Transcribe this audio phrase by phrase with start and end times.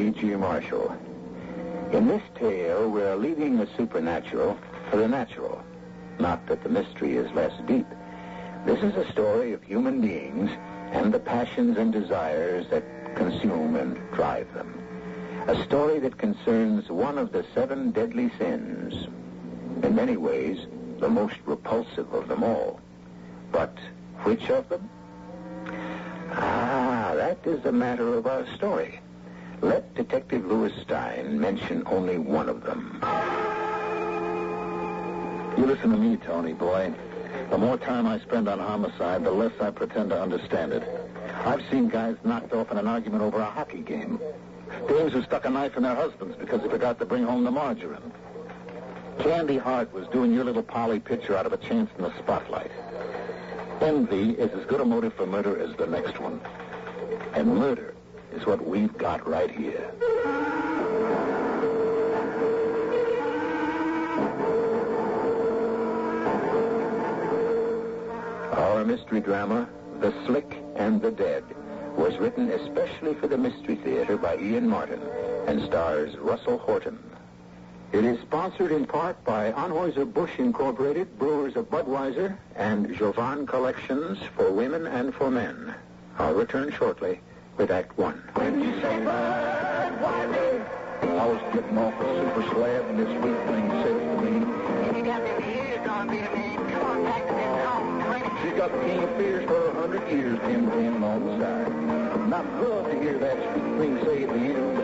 [0.00, 0.34] E.G.
[0.36, 0.96] Marshall.
[1.92, 4.56] In this tale, we're leaving the supernatural
[4.88, 5.62] for the natural.
[6.18, 7.86] Not that the mystery is less deep.
[8.64, 10.50] This is a story of human beings
[10.92, 14.82] and the passions and desires that consume and drive them.
[15.48, 19.06] A story that concerns one of the seven deadly sins.
[19.82, 20.66] In many ways,
[20.98, 22.80] the most repulsive of them all.
[23.52, 23.76] But
[24.22, 24.88] which of them?
[26.32, 29.00] Ah, that is the matter of our story.
[29.62, 32.98] Let Detective Lewis Stein mention only one of them.
[35.58, 36.94] You listen to me, Tony, boy.
[37.50, 40.82] The more time I spend on homicide, the less I pretend to understand it.
[41.44, 44.18] I've seen guys knocked off in an argument over a hockey game.
[44.88, 47.50] Dames who stuck a knife in their husbands because they forgot to bring home the
[47.50, 48.12] margarine.
[49.18, 52.70] Candy Hart was doing your little Polly Pitcher out of a chance in the spotlight.
[53.82, 56.40] Envy is as good a motive for murder as the next one.
[57.34, 57.94] And murder
[58.32, 59.90] is what we've got right here.
[68.52, 69.68] Our mystery drama,
[70.00, 71.44] The Slick and the Dead,
[71.96, 75.00] was written especially for the Mystery Theater by Ian Martin
[75.46, 76.98] and stars Russell Horton.
[77.92, 84.52] It is sponsored in part by Anheuser-Busch Incorporated, Brewers of Budweiser, and Jovan Collections for
[84.52, 85.74] Women and for Men.
[86.16, 87.20] I'll return shortly
[87.60, 88.14] with Act One.
[88.36, 90.64] When you say Budweiser,
[91.02, 95.04] I was getting off a super slab, and this weak thing said to me, You
[95.04, 96.70] got them years on me, man.
[96.70, 98.40] Come on back to them home.
[98.42, 102.28] She's got the king of fears for a hundred years, Tim Tim on the side.
[102.30, 104.79] Not love to hear that sweet thing say at the end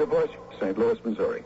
[0.00, 0.78] St.
[0.78, 1.44] Louis, Missouri.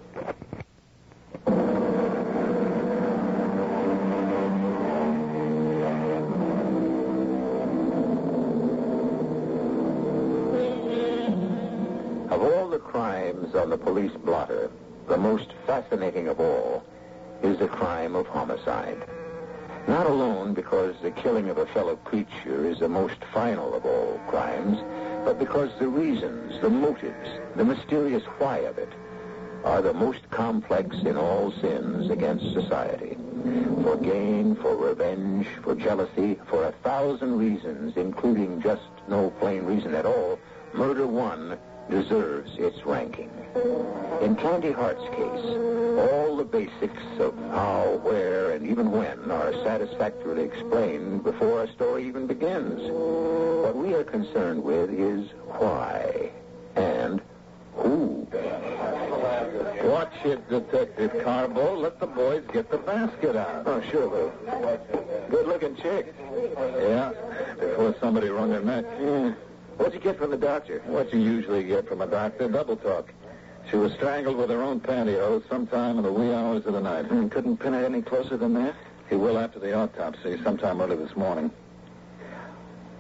[12.31, 14.71] Of all the crimes on the police blotter,
[15.09, 16.85] the most fascinating of all
[17.43, 19.03] is the crime of homicide.
[19.89, 24.21] Not alone because the killing of a fellow creature is the most final of all
[24.29, 24.79] crimes
[25.25, 28.93] but because the reasons, the motives, the mysterious why of it
[29.65, 33.17] are the most complex in all sins against society.
[33.83, 39.95] For gain, for revenge, for jealousy, for a thousand reasons, including just no plain reason
[39.95, 40.39] at all,
[40.75, 41.59] murder one
[41.91, 43.31] deserves its ranking.
[44.21, 45.45] In Candy Hart's case,
[46.11, 52.07] all the basics of how, where, and even when are satisfactorily explained before a story
[52.07, 52.81] even begins.
[52.91, 56.31] What we are concerned with is why
[56.77, 57.21] and
[57.75, 58.27] who.
[59.85, 61.77] Watch it, Detective Carbo.
[61.77, 63.63] Let the boys get the basket out.
[63.67, 64.33] Oh, sure, Lou.
[65.31, 66.15] Good-looking chick.
[66.79, 67.13] Yeah,
[67.59, 68.85] before somebody wrung her neck.
[69.77, 70.81] What'd you get from the doctor?
[70.87, 73.13] What you usually get from a doctor, double talk.
[73.71, 77.07] She was strangled with her own pantyhose sometime in the wee hours of the night.
[77.07, 78.75] Hmm, couldn't pin it any closer than that?
[79.09, 81.51] He will after the autopsy, sometime early this morning.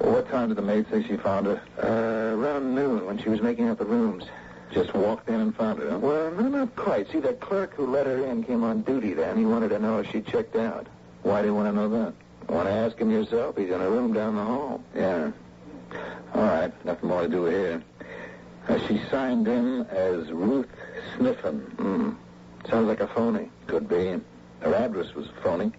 [0.00, 1.62] Well, what time did the maid say she found her?
[1.82, 4.24] Uh, around noon when she was making up the rooms.
[4.72, 5.98] Just walked in and found her, huh?
[5.98, 7.10] Well, no, not quite.
[7.12, 9.36] See, the clerk who let her in came on duty then.
[9.36, 10.88] He wanted to know if she checked out.
[11.22, 12.14] Why do you want to know that?
[12.48, 13.56] Want to ask him yourself?
[13.56, 14.82] He's in a room down the hall.
[14.94, 15.30] Yeah.
[16.34, 17.82] All right, nothing more to do here.
[18.68, 20.68] Uh, she signed in as Ruth
[21.16, 21.60] Sniffen.
[21.76, 22.10] Hmm.
[22.68, 23.50] Sounds like a phony.
[23.66, 24.18] Could be.
[24.60, 25.70] Her address was phony.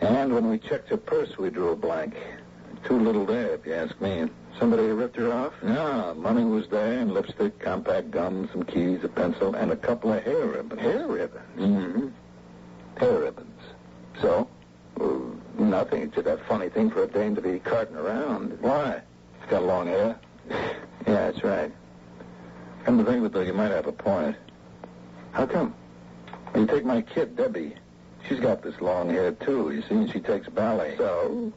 [0.00, 2.14] And when we checked her purse, we drew a blank.
[2.84, 4.28] Too little there, if you ask me.
[4.58, 5.52] Somebody ripped her off?
[5.62, 10.12] No, money was there, and lipstick, compact gum, some keys, a pencil, and a couple
[10.12, 10.80] of hair ribbons.
[10.80, 11.44] Hair ribbons?
[11.56, 12.08] Mm-hmm.
[12.98, 13.60] Hair ribbons.
[14.20, 14.48] So?
[14.96, 16.02] Well, nothing.
[16.02, 18.58] It's just a funny thing for a dame to be carting around.
[18.60, 19.02] Why?
[19.48, 20.18] Got long hair.
[20.50, 20.72] Yeah,
[21.06, 21.72] that's right.
[22.84, 24.36] Come to think of it, though, you might have a point.
[25.32, 25.74] How come?
[26.54, 27.74] You take my kid, Debbie.
[28.28, 30.96] She's got this long hair, too, you see, and she takes ballet.
[30.98, 31.52] So?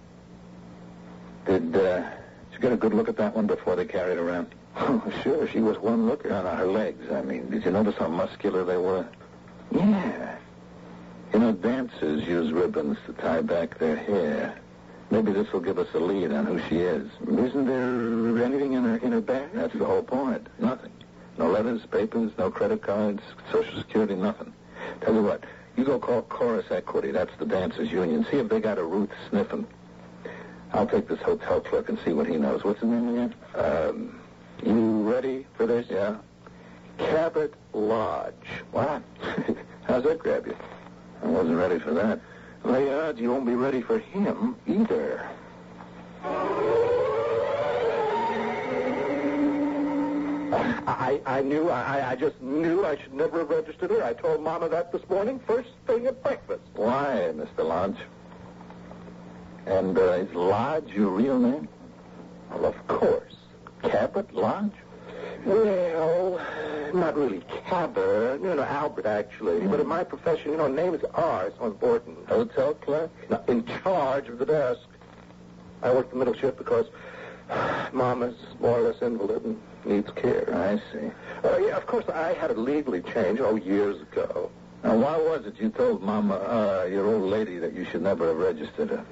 [1.45, 2.09] Did, uh,
[2.53, 4.53] you get a good look at that one before they carried her around?
[4.77, 5.47] Oh, sure.
[5.49, 6.29] She was one looker.
[6.29, 7.49] No, no, her legs, I mean.
[7.49, 9.05] Did you notice how muscular they were?
[9.71, 10.37] Yeah.
[11.33, 14.57] You know, dancers use ribbons to tie back their hair.
[15.11, 17.05] Maybe this will give us a lead on who she is.
[17.27, 19.49] Isn't there anything in her in her bag?
[19.53, 20.47] That's the whole point.
[20.57, 20.91] Nothing.
[21.37, 23.21] No letters, papers, no credit cards,
[23.51, 24.53] Social Security, nothing.
[25.01, 25.43] Tell you what,
[25.75, 27.11] you go call Chorus Equity.
[27.11, 28.25] That's the dancers' union.
[28.31, 29.65] See if they got a Ruth Sniffen.
[30.73, 32.63] I'll take this hotel clerk and see what he knows.
[32.63, 33.35] What's his name again?
[33.55, 34.21] Um,
[34.63, 35.87] you ready for this?
[35.89, 36.17] Yeah.
[36.97, 38.33] Cabot Lodge.
[38.71, 39.01] What?
[39.83, 40.55] How's that grab you?
[41.23, 42.19] I wasn't ready for that.
[42.63, 45.27] The odds you won't be ready for him either.
[50.87, 54.03] I, I knew, I, I just knew I should never have registered her.
[54.03, 56.61] I told Mama that this morning, first thing at breakfast.
[56.75, 57.65] Why, Mr.
[57.65, 57.97] Lodge?
[59.65, 61.67] And uh, is Lodge your real name?
[62.51, 63.35] Well, of course.
[63.83, 64.73] Cabot Lodge?
[65.45, 66.39] Well,
[66.93, 68.41] not really Cabot.
[68.41, 69.65] You know, Albert, actually.
[69.67, 72.27] But in my profession, you know, names are so important.
[72.27, 73.09] Hotel clerk?
[73.29, 74.81] Now, in charge of the desk.
[75.83, 76.87] I work the middle shift because
[77.91, 80.53] Mama's more or less invalid and needs care.
[80.55, 81.11] I see.
[81.43, 84.51] Uh, yeah, of course, I had it legally changed, oh, years ago.
[84.83, 88.27] Now, why was it you told Mama, uh, your old lady, that you should never
[88.27, 89.05] have registered her?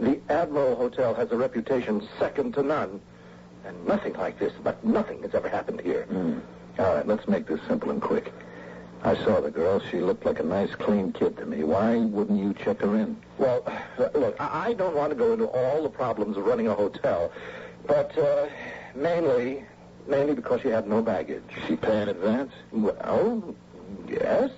[0.00, 3.00] The Admiral Hotel has a reputation second to none.
[3.64, 6.06] And nothing like this, but nothing has ever happened here.
[6.10, 6.40] Mm.
[6.78, 8.32] All right, let's make this simple and quick.
[9.02, 9.80] I saw the girl.
[9.90, 11.64] She looked like a nice, clean kid to me.
[11.64, 13.16] Why wouldn't you check her in?
[13.38, 13.62] Well,
[13.98, 17.32] uh, look, I don't want to go into all the problems of running a hotel,
[17.86, 18.48] but uh,
[18.94, 19.64] mainly,
[20.06, 21.42] mainly because she had no baggage.
[21.66, 22.52] She pay in advance?
[22.72, 23.54] Well,
[24.06, 24.50] yes.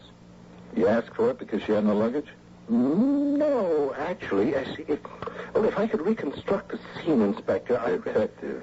[0.75, 2.29] You asked for it because she had no luggage?
[2.69, 4.85] No, actually, I see.
[4.89, 5.01] If,
[5.55, 7.97] well, if I could reconstruct the scene, Inspector, I...
[7.97, 8.63] Detective.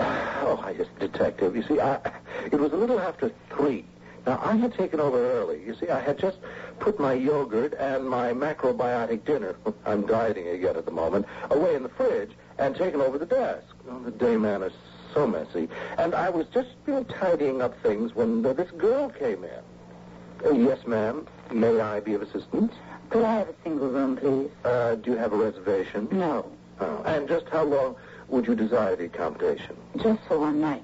[0.00, 1.56] Oh, I just detective.
[1.56, 1.98] You see, I,
[2.46, 3.84] it was a little after three.
[4.26, 5.62] Now, I had taken over early.
[5.64, 6.38] You see, I had just
[6.80, 11.82] put my yogurt and my macrobiotic dinner, I'm dieting again at the moment, away in
[11.82, 13.66] the fridge and taken over the desk.
[13.88, 14.72] Oh, the day man is
[15.14, 15.68] so messy.
[15.96, 20.44] And I was just, you know, tidying up things when uh, this girl came in.
[20.44, 21.26] Uh, yes, ma'am.
[21.50, 22.74] May I be of assistance?
[23.10, 24.50] Could I have a single room, please?
[24.64, 26.08] Uh, do you have a reservation?
[26.12, 26.50] No,
[26.80, 27.02] Oh.
[27.06, 27.96] And just how long
[28.28, 29.76] would you desire the accommodation?
[30.02, 30.82] just for one night.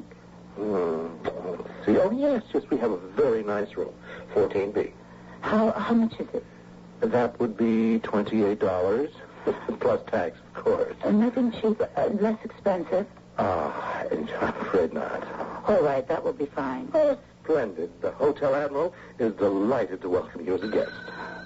[0.57, 1.07] Hmm.
[1.85, 3.93] See, oh, yes, yes, we have a very nice room,
[4.35, 4.93] 14B.
[5.41, 6.45] How how much is it?
[7.01, 9.11] That would be $28,
[9.81, 10.97] plus tax, of course.
[11.05, 13.07] Uh, nothing cheap, uh, less expensive.
[13.39, 14.29] Ah, I'm
[14.61, 15.23] afraid not.
[15.69, 16.89] All right, that will be fine.
[16.95, 17.91] Oh, splendid.
[18.01, 20.93] The Hotel Admiral is delighted to welcome you as a guest.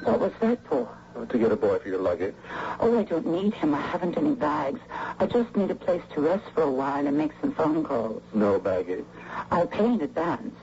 [0.05, 0.89] What was that for?
[1.27, 2.35] To get a boy for your luggage.
[2.81, 3.75] Oh, I don't need him.
[3.75, 4.81] I haven't any bags.
[5.19, 8.23] I just need a place to rest for a while and make some phone calls.
[8.33, 9.05] No baggage.
[9.51, 10.55] I'll pay in advance.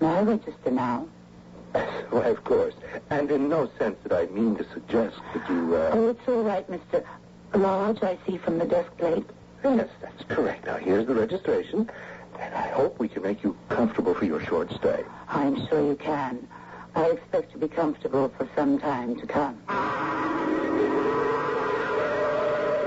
[0.00, 1.08] May I register now?
[2.10, 2.74] Why, of course.
[3.10, 5.90] And in no sense did I mean to suggest that you, uh...
[5.92, 7.04] Oh, it's all right, Mr.
[7.54, 9.24] Lodge, I see from the desk plate.
[9.64, 10.66] Yes, that's correct.
[10.66, 11.88] Now, here's the registration,
[12.38, 15.04] and I hope we can make you comfortable for your short stay.
[15.28, 16.46] I'm sure you can.
[16.94, 19.54] I expect to be comfortable for some time to come.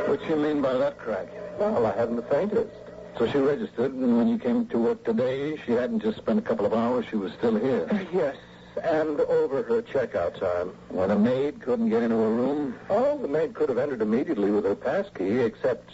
[0.07, 1.27] What do you mean by that, Crack?
[1.59, 2.71] Well, I hadn't the faintest.
[3.17, 6.41] So she registered, and when you came to work today, she hadn't just spent a
[6.41, 7.87] couple of hours, she was still here.
[8.13, 8.35] Yes,
[8.83, 10.73] and over her checkout time.
[10.89, 12.75] When a maid couldn't get into her room?
[12.89, 15.91] Oh, the maid could have entered immediately with her pass key, except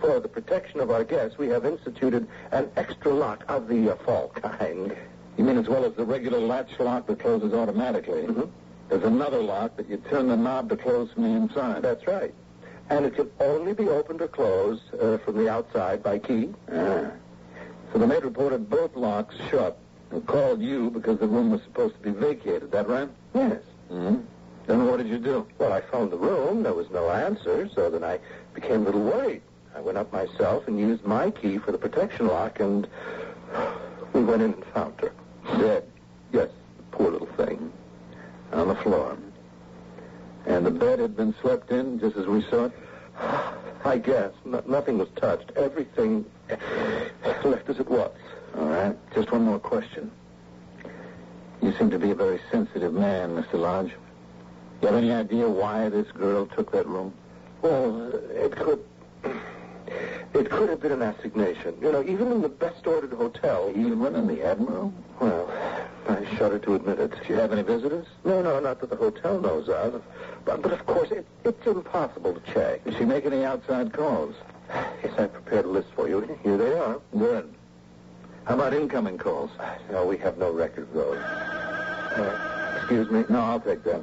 [0.00, 3.96] for the protection of our guests, we have instituted an extra lock of the uh,
[4.04, 4.96] fall kind.
[5.36, 8.22] You mean as well as the regular latch lock that closes automatically?
[8.22, 8.42] Mm-hmm.
[8.88, 11.82] There's another lock that you turn the knob to close from the inside.
[11.82, 12.32] That's right.
[12.90, 16.50] And it can only be opened or closed uh, from the outside by key.
[16.70, 17.10] Ah.
[17.92, 19.78] So the maid reported both locks shut
[20.10, 22.70] and called you because the room was supposed to be vacated.
[22.70, 23.08] That right?
[23.34, 23.62] Yes.
[23.90, 24.20] Mm-hmm.
[24.66, 25.46] Then what did you do?
[25.58, 26.62] Well, I phoned the room.
[26.62, 28.18] There was no answer, so then I
[28.54, 29.42] became a little worried.
[29.74, 32.86] I went up myself and used my key for the protection lock, and
[34.12, 35.12] we went in and found her.
[35.58, 35.84] Dead.
[36.32, 36.48] Yes,
[36.90, 37.72] poor little thing.
[38.52, 39.16] On the floor.
[40.46, 42.72] And the bed had been slept in just as we saw it?
[43.84, 44.32] I guess.
[44.44, 45.52] No, nothing was touched.
[45.56, 46.24] Everything
[47.44, 48.12] left as it was.
[48.56, 48.96] All right.
[49.14, 50.10] Just one more question.
[51.62, 53.54] You seem to be a very sensitive man, Mr.
[53.54, 53.92] Lodge.
[54.82, 57.12] You have any idea why this girl took that room?
[57.62, 58.84] Well, it could...
[60.34, 61.76] It could have been an assignation.
[61.80, 63.70] You know, even in the best ordered hotel.
[63.70, 64.92] Even in the Admiral?
[65.20, 65.48] Well,
[66.08, 67.12] I shudder to admit it.
[67.12, 68.06] Do you have any visitors?
[68.24, 70.02] No, no, not that the hotel knows of.
[70.44, 72.84] But, but of course, it, it's impossible to check.
[72.84, 74.34] Did she make any outside calls?
[75.02, 76.38] Yes, I prepared a list for you.
[76.42, 77.00] Here they are.
[77.16, 77.52] Good.
[78.44, 79.50] How about incoming calls?
[79.90, 81.16] No, we have no record of those.
[81.18, 83.24] Uh, excuse me?
[83.28, 84.02] No, I'll take that.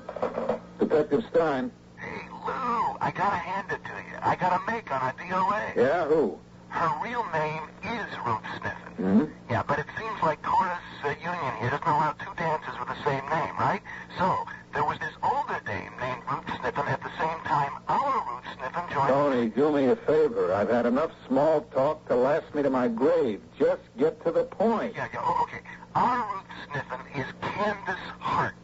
[0.79, 1.71] Detective Stein.
[1.97, 3.90] Hey, Lou, I gotta hand it to you.
[4.21, 5.75] I got a make on a DOA.
[5.75, 6.37] Yeah, who?
[6.69, 8.93] Her real name is Ruth Sniffen.
[8.95, 9.25] Hmm?
[9.49, 13.03] Yeah, but it seems like Chorus uh, Union here doesn't allow two dancers with the
[13.03, 13.81] same name, right?
[14.17, 18.45] So, there was this older dame named Ruth Sniffen at the same time our Ruth
[18.55, 19.09] Sniffen joined...
[19.09, 20.53] Tony, do me a favor.
[20.53, 23.41] I've had enough small talk to last me to my grave.
[23.59, 24.95] Just get to the point.
[24.95, 25.61] Yeah, yeah, oh, okay.
[25.95, 28.55] Our Ruth Sniffen is Candace Hart.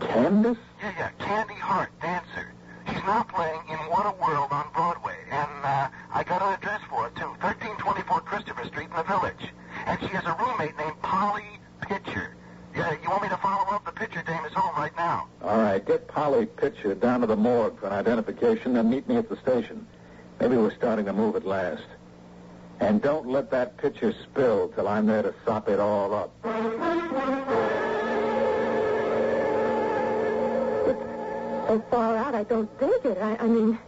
[0.00, 0.58] Candace?
[0.80, 2.52] Yeah, yeah, Candy Hart, dancer.
[2.86, 6.82] She's now playing in What a World on Broadway, and uh, I got an address
[6.88, 7.28] for her, too.
[7.40, 9.52] 1324 Christopher Street in the Village.
[9.86, 12.36] And she has a roommate named Polly Pitcher.
[12.74, 13.84] Yeah, you want me to follow up?
[13.84, 15.28] The Pitcher dame is home right now.
[15.42, 17.94] All right, get Polly Pitcher down to the morgue for an
[18.64, 19.86] identification, then meet me at the station.
[20.40, 21.84] Maybe we're starting to move at last.
[22.80, 26.32] And don't let that pitcher spill till I'm there to sop it all up.
[31.68, 33.18] So far out, I don't think it.
[33.18, 33.78] I, I mean,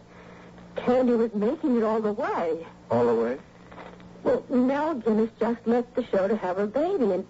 [0.75, 2.65] Candy was making it all the way.
[2.89, 3.37] All the way?
[4.23, 7.25] Well, Mel Guinness just left the show to have her baby, and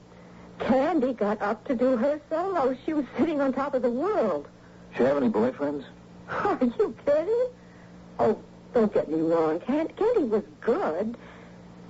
[0.59, 2.77] Candy got up to do her solo.
[2.85, 4.47] She was sitting on top of the world.
[4.95, 5.83] She have any boyfriends?
[6.29, 7.47] Are you kidding?
[8.19, 8.39] Oh,
[8.73, 9.59] don't get me wrong.
[9.59, 11.17] Can- Candy was good,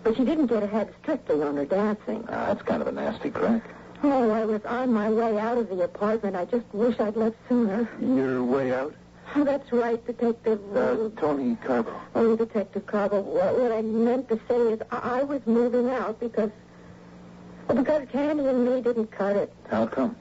[0.03, 2.23] but she didn't get ahead strictly on her dancing.
[2.29, 3.63] Ah, that's kind of a nasty crack.
[4.03, 6.35] Oh, I was on my way out of the apartment.
[6.35, 7.89] I just wish I'd left sooner.
[7.99, 8.93] You're way out?
[9.35, 10.61] Oh, that's right, Detective.
[10.75, 11.99] Uh, Tony Carbo.
[12.15, 13.21] Oh, Detective Carbo.
[13.21, 16.51] What, what I meant to say is I, I was moving out because...
[17.67, 19.51] Well, because Candy and me didn't cut it.
[19.69, 20.15] How come?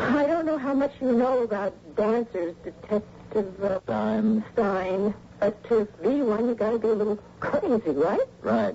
[0.00, 4.44] I don't know how much you know about dancers, Detective uh, Stein.
[4.52, 5.14] Stein.
[5.40, 8.20] But to be one, you gotta be a little crazy, right?
[8.42, 8.74] Right.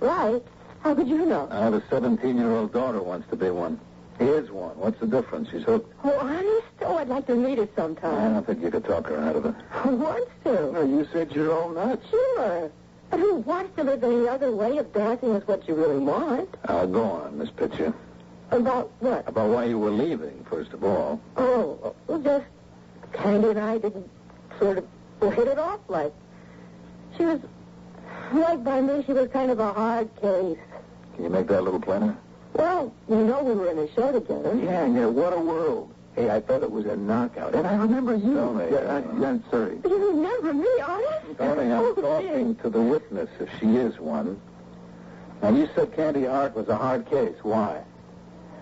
[0.00, 0.42] Right.
[0.80, 1.48] How could you know?
[1.50, 3.78] I have a 17-year-old daughter wants to be one.
[4.18, 4.76] He is one.
[4.78, 5.48] What's the difference?
[5.50, 5.92] She's hooked.
[6.04, 6.66] Oh, honest?
[6.82, 8.14] Oh, I'd like to meet her sometime.
[8.14, 9.54] I don't think you could talk her out of it.
[9.70, 10.72] Who wants to?
[10.72, 12.04] No, you said you're all nuts.
[12.10, 12.70] Sure.
[13.10, 16.48] But who wants to live any other way if dancing is what you really want?
[16.64, 17.94] Uh, go on, Miss Pitcher.
[18.52, 19.26] About what?
[19.26, 21.18] About why you were leaving, first of all.
[21.38, 22.44] Oh, well, just
[23.14, 24.08] Candy and I didn't
[24.58, 24.86] sort of
[25.20, 26.12] well, hit it off like.
[27.16, 27.40] She was,
[28.32, 30.58] like by me, she was kind of a hard case.
[31.14, 32.16] Can you make that a little plainer?
[32.52, 34.54] Well, you know we were in a show together.
[34.54, 35.94] Yeah, yeah, what a world.
[36.14, 37.54] Hey, I thought it was a knockout.
[37.54, 38.34] And I remember you.
[38.34, 39.78] Tony, yeah, I, I'm sorry.
[39.82, 41.38] You remember me, honest?
[41.38, 42.62] Tony, I'm oh, talking dear.
[42.64, 44.38] to the witness, if she is one.
[45.42, 47.36] Now, you said Candy Hart was a hard case.
[47.42, 47.82] Why?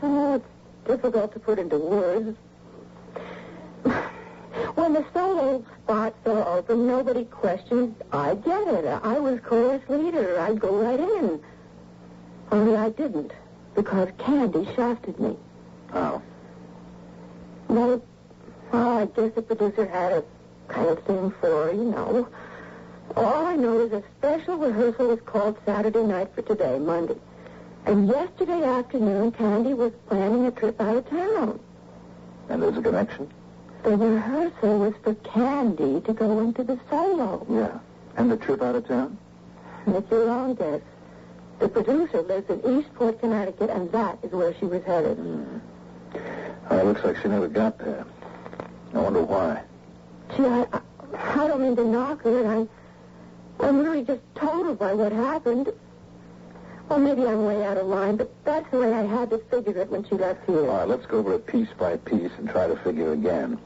[0.03, 0.47] Oh, it's
[0.87, 2.37] difficult to put into words.
[4.75, 7.95] When the solo spot fell open, nobody questioned.
[8.13, 8.87] I get it.
[8.87, 10.39] I was chorus leader.
[10.41, 11.41] I'd go right in.
[12.51, 13.33] Only I didn't,
[13.75, 15.37] because Candy shafted me.
[15.93, 16.23] Oh.
[17.69, 18.03] Well,
[18.73, 20.25] well, I guess the producer had a
[20.69, 22.29] kind of thing for you know.
[23.17, 27.17] All I know is a special rehearsal was called Saturday night for today, Monday.
[27.87, 31.61] And yesterday afternoon, Candy was planning a trip out of town.
[32.49, 33.31] And there's a connection?
[33.83, 37.47] The rehearsal was for Candy to go into the solo.
[37.49, 37.79] Yeah.
[38.17, 39.17] And the trip out of town?
[39.87, 40.83] It's your own guess.
[41.59, 45.19] The producer lives in Eastport, Connecticut, and that is where she was headed.
[46.71, 48.05] Oh, it looks like she never got there.
[48.95, 49.63] I wonder why.
[50.37, 50.67] Gee, I,
[51.15, 52.69] I, don't mean to knock her, and
[53.61, 55.73] I, I'm really just totaled by what happened.
[56.91, 59.81] Well, maybe I'm way out of line, but that's the way I had to figure
[59.81, 60.69] it when she left here.
[60.69, 63.61] All right, let's go over it piece by piece and try to figure again.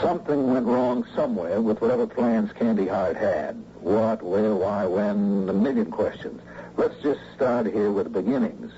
[0.00, 3.62] Something went wrong somewhere with whatever plans Candy Hart had.
[3.82, 6.40] What, where, why, when, a million questions.
[6.78, 8.72] Let's just start here with the beginnings.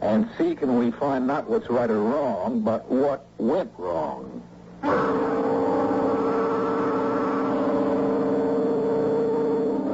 [0.00, 4.42] And see can we find not what's right or wrong, but what went wrong.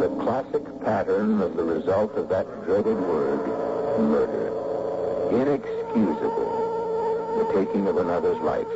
[0.00, 3.40] The classic pattern of the result of that dreaded word,
[3.98, 4.48] murder.
[5.32, 6.62] Inexcusable.
[7.38, 8.68] The taking of another's life,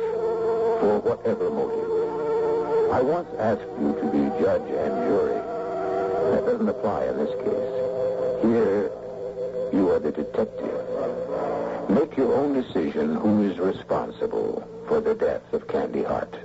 [0.81, 2.91] for whatever motive.
[2.91, 5.39] I once asked you to be judge and jury.
[6.31, 8.43] That doesn't apply in this case.
[8.43, 8.91] Here,
[9.71, 11.89] you are the detective.
[11.89, 16.35] Make your own decision who is responsible for the death of Candy Hart.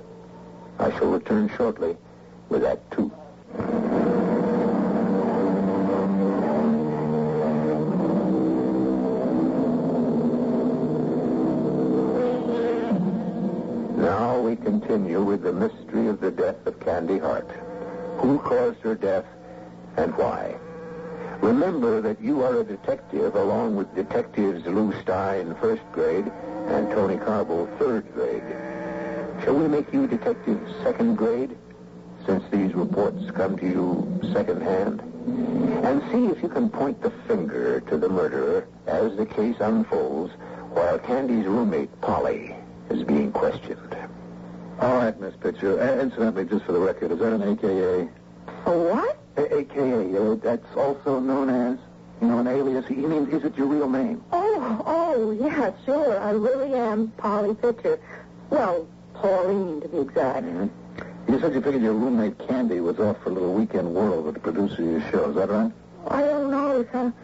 [0.78, 1.96] I shall return shortly
[2.48, 3.10] with Act Two.
[14.84, 17.50] Continue with the mystery of the death of Candy Hart.
[18.18, 19.24] Who caused her death
[19.96, 20.56] and why?
[21.40, 26.30] Remember that you are a detective along with detectives Lou Stein, first grade,
[26.66, 28.42] and Tony Carbo, third grade.
[29.42, 31.56] Shall we make you detective second grade,
[32.26, 35.00] since these reports come to you secondhand?
[35.82, 40.34] And see if you can point the finger to the murderer as the case unfolds
[40.74, 42.54] while Candy's roommate, Polly,
[42.90, 44.03] is being questioned.
[44.80, 45.80] All right, Miss Pitcher.
[45.80, 48.08] Uh, incidentally, just for the record, is that an AKA?
[48.66, 49.18] A what?
[49.36, 51.78] A- AKA, uh, that's also known as,
[52.20, 52.86] you know, an alias.
[52.86, 54.22] He means, is it your real name?
[54.32, 56.18] Oh, oh, yeah, sure.
[56.20, 57.98] I really am Polly Pitcher.
[58.50, 60.46] Well, Pauline, to be exact.
[61.28, 64.34] You said you figured your roommate Candy was off for a little weekend whirl with
[64.34, 65.30] the producer of your show.
[65.30, 65.72] Is that right?
[66.08, 66.86] I don't know.
[66.92, 67.14] Some,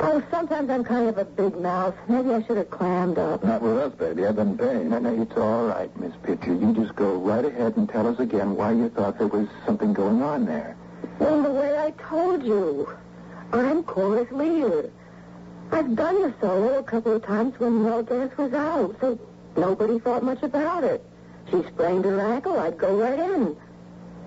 [0.00, 1.94] oh, sometimes I'm kind of a big mouth.
[2.08, 3.44] Maybe I should have clammed up.
[3.44, 4.26] Not with us, baby.
[4.26, 4.90] I've been paying.
[4.90, 6.54] No, no, it's all right, Miss Pitcher.
[6.54, 9.92] You just go right ahead and tell us again why you thought there was something
[9.92, 10.76] going on there.
[11.18, 12.88] Well, the way I told you.
[13.52, 14.90] I'm chorus leader.
[15.70, 19.18] I've done the solo a couple of times when Mel Dance was out, so
[19.56, 21.04] nobody thought much about it.
[21.50, 23.56] She sprained her ankle, I'd go right in.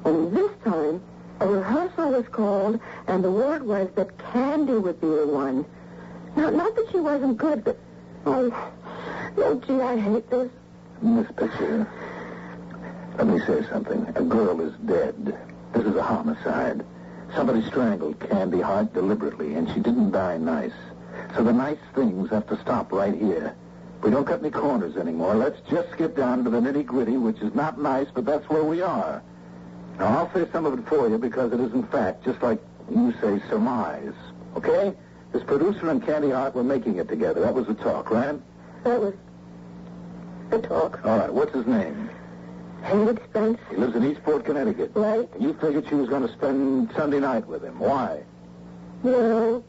[0.06, 1.02] And this time,
[1.40, 5.66] a rehearsal was called, and the word was that Candy would be the one.
[6.36, 7.78] Now, not that she wasn't good, but...
[8.26, 8.72] Oh,
[9.38, 10.50] oh, gee, I hate this.
[11.02, 11.88] Miss Pitcher,
[13.18, 14.06] let me say something.
[14.16, 15.38] A girl is dead.
[15.74, 16.84] This is a homicide.
[17.36, 20.74] Somebody strangled Candy Hart deliberately, and she didn't die nice.
[21.36, 23.56] So the nice things have to stop right here.
[24.02, 25.36] We don't cut any corners anymore.
[25.36, 28.82] Let's just get down to the nitty-gritty, which is not nice, but that's where we
[28.82, 29.24] are.
[30.00, 32.60] Now, I'll say some of it for you because it isn't fact, just like
[32.92, 34.14] you say surmise.
[34.56, 34.94] Okay?
[35.34, 37.42] This producer and Candy Hart were making it together.
[37.42, 38.40] That was the talk, right?
[38.84, 39.14] That was
[40.50, 41.04] the talk.
[41.04, 41.34] All right.
[41.34, 42.10] What's his name?
[42.84, 44.92] Hayward Spence, He lives in Eastport, Connecticut.
[44.94, 45.28] right?
[45.40, 47.80] You figured she was going to spend Sunday night with him.
[47.80, 48.22] Why?
[49.04, 49.64] Well,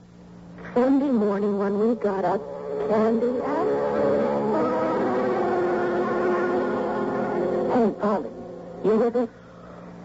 [0.75, 2.41] Sunday morning when we got up,
[2.88, 3.88] Candy asked.
[7.75, 8.31] Hey, Polly,
[8.85, 9.29] you with us?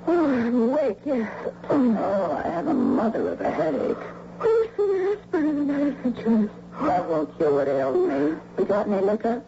[0.06, 1.32] Oh, I'm awake, yes.
[1.70, 3.98] Oh, I have a mother of a headache.
[4.42, 6.54] Oh, some aspirin and medicine chest.
[6.82, 8.36] That won't cure what ails me.
[8.58, 9.44] You got any liquor?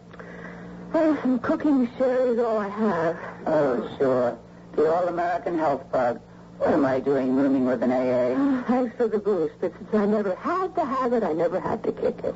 [0.93, 3.17] Oh, some cooking sherry is all I have.
[3.45, 4.37] Oh, sure.
[4.75, 6.21] The All-American Health Bug.
[6.57, 8.33] What am I doing rooming with an AA?
[8.37, 11.59] Ah, thanks for the boost, but since I never had to have it, I never
[11.59, 12.33] had to kick it.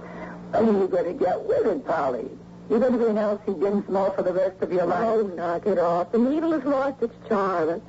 [0.51, 2.29] When are you going to get with it, Polly?
[2.69, 5.07] You're going to be an Elsie Dinsmore for the rest of your life?
[5.07, 6.11] Oh, knock it off.
[6.11, 7.81] The needle has lost its charm.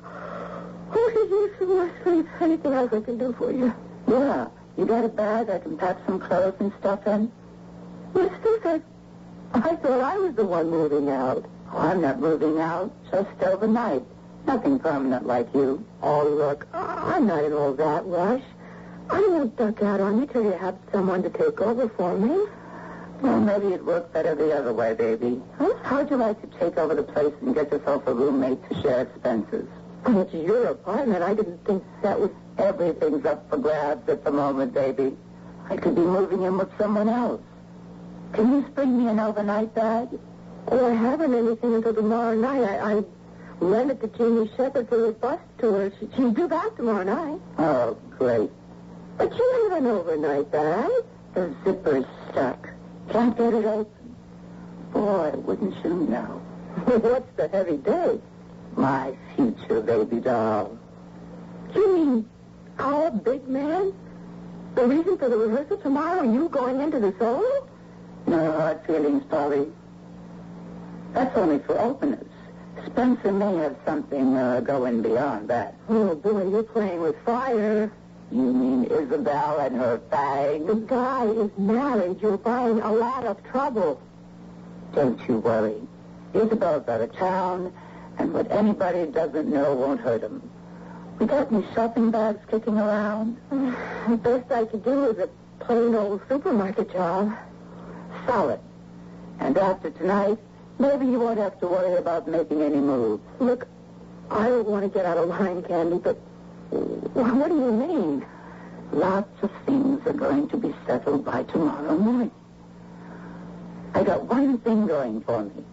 [0.93, 2.27] Oh, so much sleep.
[2.39, 3.73] Anything else I can do for you?
[4.07, 4.47] Yeah.
[4.77, 7.31] You got a bag I can pack some clothes and stuff in?
[8.13, 8.81] Mister, I,
[9.53, 11.45] I thought I was the one moving out.
[11.71, 12.91] Oh, I'm not moving out.
[13.11, 14.03] Just overnight.
[14.45, 15.85] Nothing permanent like you.
[16.01, 18.43] Oh, look, I'm not in all that rush.
[19.09, 22.45] I won't duck out on you till you have someone to take over for me.
[23.21, 25.41] Well, maybe it'd work better the other way, baby.
[25.59, 25.73] Huh?
[25.83, 29.01] How'd you like to take over the place and get yourself a roommate to share
[29.01, 29.67] expenses?
[30.05, 31.23] It's your apartment.
[31.23, 32.31] I didn't think that was...
[32.57, 35.15] Everything's up for grabs at the moment, baby.
[35.69, 37.41] I could be moving in with someone else.
[38.33, 40.09] Can you spring me an overnight bag?
[40.67, 42.63] Oh, I haven't anything until tomorrow night.
[42.63, 43.03] I, I
[43.59, 45.91] rented the Jeannie Shepherd for a bus tour.
[45.99, 47.39] She, she's due back tomorrow night.
[47.57, 48.49] Oh, great.
[49.17, 50.89] But you have an overnight bag.
[51.33, 52.69] The zipper's stuck.
[53.11, 54.15] Can't get it open.
[54.91, 56.41] Boy, wouldn't you know.
[56.85, 58.21] What's the heavy date?
[58.75, 60.77] My future baby doll.
[61.73, 62.29] You mean
[62.79, 63.93] our big man?
[64.75, 67.67] The reason for the rehearsal tomorrow, you going into the solo?
[68.27, 69.67] No hard feelings, Polly.
[71.13, 72.27] That's only for openers.
[72.85, 75.75] Spencer may have something uh, going beyond that.
[75.89, 77.91] Oh, boy, you're playing with fire.
[78.31, 80.65] You mean Isabel and her bag?
[80.65, 82.21] The guy is married.
[82.21, 84.01] You're buying a lot of trouble.
[84.93, 85.75] Don't you worry.
[86.33, 87.73] Isabel's out of town,
[88.21, 90.47] and what anybody doesn't know won't hurt him.
[91.17, 93.37] We got any shopping bags kicking around?
[93.49, 95.29] The best I could do is a
[95.59, 97.35] plain old supermarket job.
[98.27, 98.59] Solid.
[99.39, 100.37] And after tonight,
[100.77, 103.23] maybe you won't have to worry about making any moves.
[103.39, 103.67] Look,
[104.29, 106.15] I don't want to get out of line, Candy, but
[106.69, 108.25] what do you mean?
[108.91, 112.31] Lots of things are going to be settled by tomorrow morning.
[113.95, 115.63] I got one thing going for me.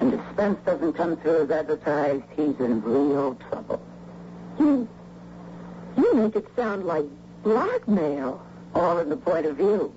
[0.00, 3.80] And if Spence doesn't come through as advertised, he's in real trouble.
[4.58, 4.88] You,
[5.96, 7.06] you make it sound like
[7.42, 8.44] blackmail.
[8.74, 9.94] All in the point of view.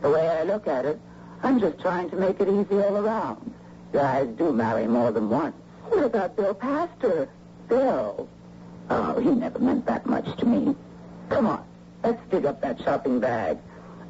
[0.00, 0.98] The way I look at it,
[1.42, 3.52] I'm just trying to make it easy all around.
[3.92, 5.54] Guys do marry more than once.
[5.88, 7.28] What about Bill Pastor?
[7.68, 8.26] Bill?
[8.88, 10.74] Oh, he never meant that much to me.
[11.28, 11.64] Come on,
[12.02, 13.58] let's dig up that shopping bag.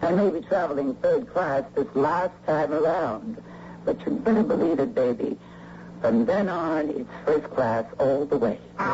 [0.01, 3.43] I may be traveling third class this last time around,
[3.85, 5.37] but you'd better believe it, baby.
[6.01, 8.59] From then on, it's first class all the way.
[8.79, 8.87] As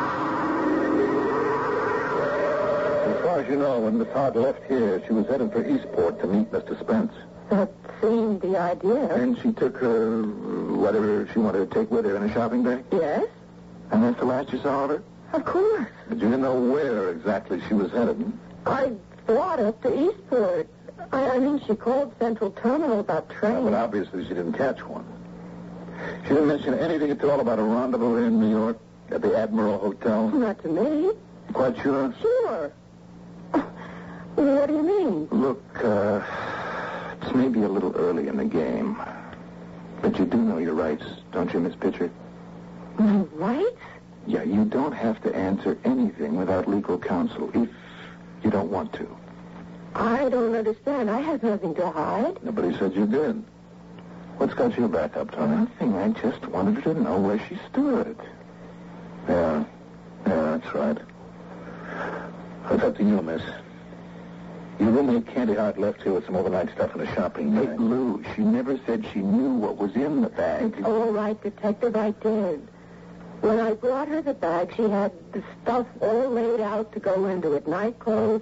[3.23, 6.27] far as you know, when Miss Hart left here, she was headed for Eastport to
[6.27, 6.79] meet Mr.
[6.79, 7.13] Spence.
[7.49, 9.13] That seemed the idea.
[9.13, 12.83] And she took her, whatever she wanted to take with her in a shopping bag?
[12.91, 13.25] Yes,
[13.91, 15.03] And that's the last you saw of her?
[15.33, 15.87] of course.
[16.07, 18.31] But you didn't know where exactly she was headed.
[18.65, 18.91] I
[19.27, 20.67] thought up to Eastport.
[21.11, 23.63] I, I mean, she called Central Terminal about train.
[23.63, 25.05] But obviously she didn't catch one.
[26.23, 28.79] She didn't mention anything at all about a rendezvous in New York
[29.11, 30.29] at the Admiral Hotel.
[30.29, 31.11] Not to me.
[31.53, 32.13] Quite sure?
[32.21, 32.71] Sure.
[34.35, 35.27] What do you mean?
[35.31, 36.21] Look, uh,
[37.21, 38.97] it's maybe a little early in the game.
[40.01, 42.09] But you do know your rights, don't you, Miss Pitcher?
[42.97, 43.81] My rights?
[44.25, 47.69] Yeah, you don't have to answer anything without legal counsel if
[48.43, 49.17] you don't want to.
[49.95, 51.09] I don't understand.
[51.09, 52.43] I have nothing to hide.
[52.43, 53.43] Nobody said you did.
[54.37, 55.55] What's got you back up, Tony?
[55.55, 55.95] Nothing.
[55.95, 58.17] I just wanted to know where she stood.
[59.27, 59.65] Yeah.
[60.25, 60.97] Yeah, that's right.
[62.71, 63.41] It's up to you, miss.
[64.79, 67.69] Your roommate Candy Hart left here with some overnight stuff in a shopping bag.
[67.69, 70.73] Hey, Lou, she never said she knew what was in the bag.
[70.75, 71.95] It's all right, Detective.
[71.95, 72.67] I did.
[73.41, 77.25] When I brought her the bag, she had the stuff all laid out to go
[77.25, 77.67] into it.
[77.67, 78.41] Night clothes,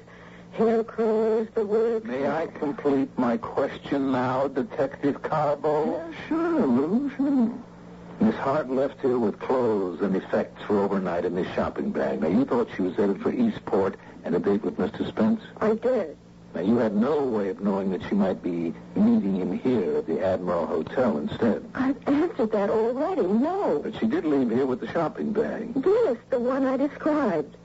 [0.57, 2.05] curls, the works.
[2.05, 5.97] May I complete my question now, Detective Carbo?
[5.97, 7.53] Yeah, sure, Lou, sure.
[8.19, 12.21] Miss Hart left here with clothes and effects for overnight in this shopping bag.
[12.21, 15.07] Now, you thought she was headed for Eastport and a date with Mr.
[15.07, 15.41] Spence?
[15.61, 16.17] I did.
[16.53, 20.07] Now, you had no way of knowing that she might be meeting him here at
[20.07, 21.63] the Admiral Hotel instead.
[21.75, 23.21] I've answered that already.
[23.21, 23.79] No.
[23.83, 25.71] But she did leave here with the shopping bag.
[25.75, 27.55] Yes, the one I described.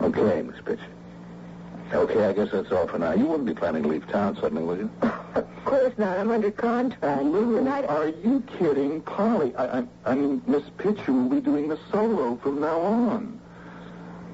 [0.00, 0.80] Okay, Miss Pitcher.
[1.92, 3.12] Okay, I guess that's all for now.
[3.12, 4.90] You wouldn't be planning to leave town suddenly, would you?
[5.34, 6.18] Of course not.
[6.18, 7.22] I'm under contract.
[7.22, 9.00] Lou, Tonight- are you kidding?
[9.00, 13.40] Polly, I, I, I mean, Miss Pitcher will be doing the solo from now on.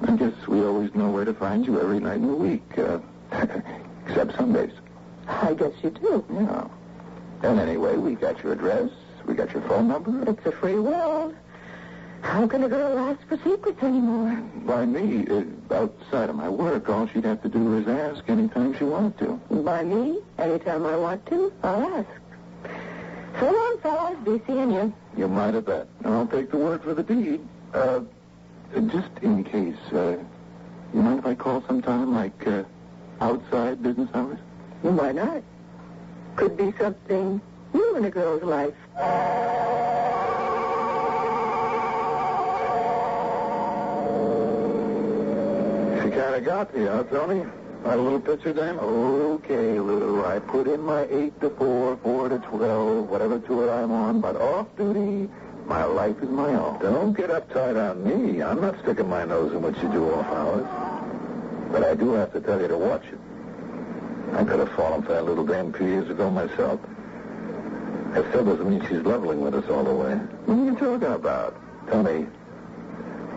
[0.01, 2.99] I guess we always know where to find you every night in the week, uh,
[4.05, 4.73] except Sundays.
[5.27, 6.25] I guess you do.
[6.33, 6.67] Yeah.
[7.43, 8.89] And anyway, we got your address,
[9.25, 10.29] we got your phone number.
[10.29, 11.33] It's a free world.
[12.21, 14.35] How can a girl ask for secrets anymore?
[14.65, 18.75] By me, uh, outside of my work, all she'd have to do is ask anytime
[18.77, 19.33] she wanted to.
[19.63, 22.09] By me, anytime I want to, I'll ask.
[23.39, 24.17] So long, fellas.
[24.25, 24.93] Be seeing you.
[25.17, 25.87] You might have bet.
[26.03, 27.41] I'll take the word for the deed.
[27.73, 28.01] Uh,
[28.87, 30.17] just in case, uh,
[30.93, 32.63] you mind if I call sometime, like, uh,
[33.21, 34.39] outside business hours?
[34.83, 35.41] Well, why not?
[36.35, 37.41] Could be something
[37.73, 38.73] new in a girl's life.
[46.01, 47.45] She kind of got me, huh, Tony?
[47.85, 48.77] That little Pitcher, dame?
[48.77, 50.25] Okay, Lou.
[50.25, 54.35] I put in my 8 to 4, 4 to 12, whatever tour I'm on, but
[54.35, 55.29] off duty,
[55.65, 56.79] my life is my own.
[56.81, 58.43] Don't get uptight on me.
[58.43, 60.67] I'm not sticking my nose in what you do off hours.
[61.71, 63.19] But I do have to tell you to watch it.
[64.33, 66.81] I could have fallen for that little dame a few years ago myself.
[68.11, 70.15] That still doesn't mean she's leveling with us all the way.
[70.15, 71.55] What are you talking about?
[71.89, 72.27] Tony,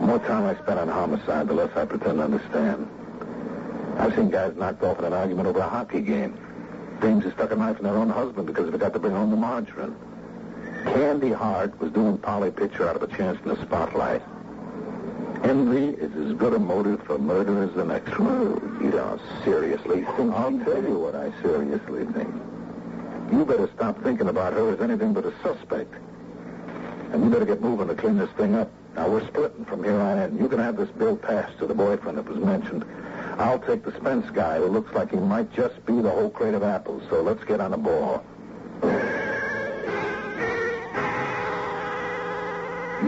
[0.03, 2.89] the more time I spend on homicide, the less I pretend to understand.
[3.99, 6.37] I've seen guys knocked off in an argument over a hockey game.
[7.01, 9.31] Dames who stuck a knife in their own husband because they forgot to bring home
[9.31, 9.95] the margarine.
[10.87, 14.23] Candy Hart was doing Polly Pitcher out of a chance in the spotlight.
[15.45, 18.81] Envy is as good a motive for murder as the next one.
[18.83, 22.35] You don't seriously think I'll tell you what I seriously think.
[23.31, 25.95] You better stop thinking about her as anything but a suspect.
[27.13, 28.69] And you better get moving to clean this thing up.
[28.95, 30.39] Now, we're splitting from here on in.
[30.39, 32.85] You can have this Bill Pastor the boyfriend that was mentioned.
[33.39, 36.55] I'll take the Spence guy who looks like he might just be the whole crate
[36.55, 37.03] of apples.
[37.09, 38.23] So let's get on the ball.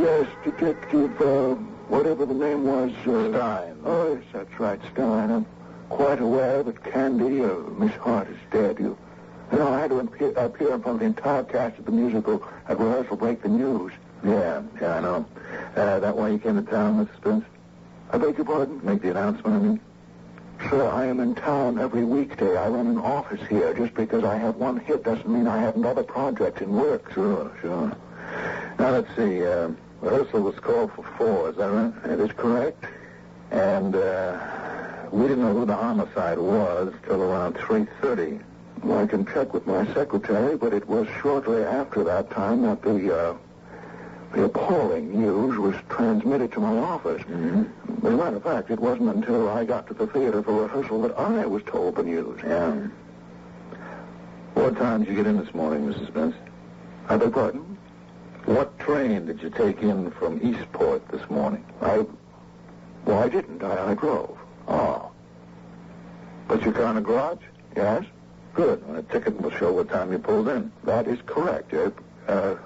[0.00, 1.54] Yes, Detective, uh,
[1.88, 2.90] whatever the name was.
[3.06, 3.78] Uh, Stein.
[3.84, 5.30] Oh, yes, that's right, Stein.
[5.30, 5.46] I'm
[5.90, 8.78] quite aware that Candy, uh, Miss Hart, is dead.
[8.78, 8.96] You,
[9.52, 11.92] you know, I had to appear, appear in front of the entire cast of the
[11.92, 13.92] musical at rehearsal break the news.
[14.24, 15.26] Yeah, yeah, I know.
[15.76, 17.16] Uh, that why you came to town, Mr.
[17.16, 17.44] Spence?
[18.10, 18.80] I beg your pardon?
[18.82, 19.80] Make the announcement, I mean?
[20.70, 22.56] Sir, I am in town every weekday.
[22.56, 23.74] I run an office here.
[23.74, 27.12] Just because I have one hit doesn't mean I haven't other projects in work.
[27.12, 27.92] Sure, sure.
[28.78, 29.44] Now, let's see.
[29.44, 32.02] Uh, rehearsal was called for four, is that right?
[32.04, 32.84] That is correct.
[33.50, 38.42] And uh, we didn't know who the homicide was till around 3.30.
[38.82, 42.82] Well, I can check with my secretary, but it was shortly after that time that
[42.82, 43.37] the, uh,
[44.34, 47.22] the appalling news was transmitted to my office.
[47.22, 48.06] Mm-hmm.
[48.06, 51.02] As a matter of fact, it wasn't until I got to the theater for rehearsal
[51.02, 52.40] that I was told the news.
[52.42, 52.88] Yeah.
[54.54, 56.08] What time did you get in this morning, Mrs.
[56.08, 56.34] Spence?
[57.08, 57.78] I beg pardon?
[58.46, 61.64] What train did you take in from Eastport this morning?
[61.80, 62.04] I...
[63.04, 63.62] Well, I didn't.
[63.62, 64.36] I, I drove.
[64.66, 65.10] Oh.
[66.48, 67.42] But you car in the garage?
[67.76, 68.04] Yes?
[68.54, 68.86] Good.
[68.86, 70.72] Well, the ticket will show what time you pulled in.
[70.84, 71.72] That is correct.
[71.72, 71.90] Uh,
[72.28, 72.56] uh,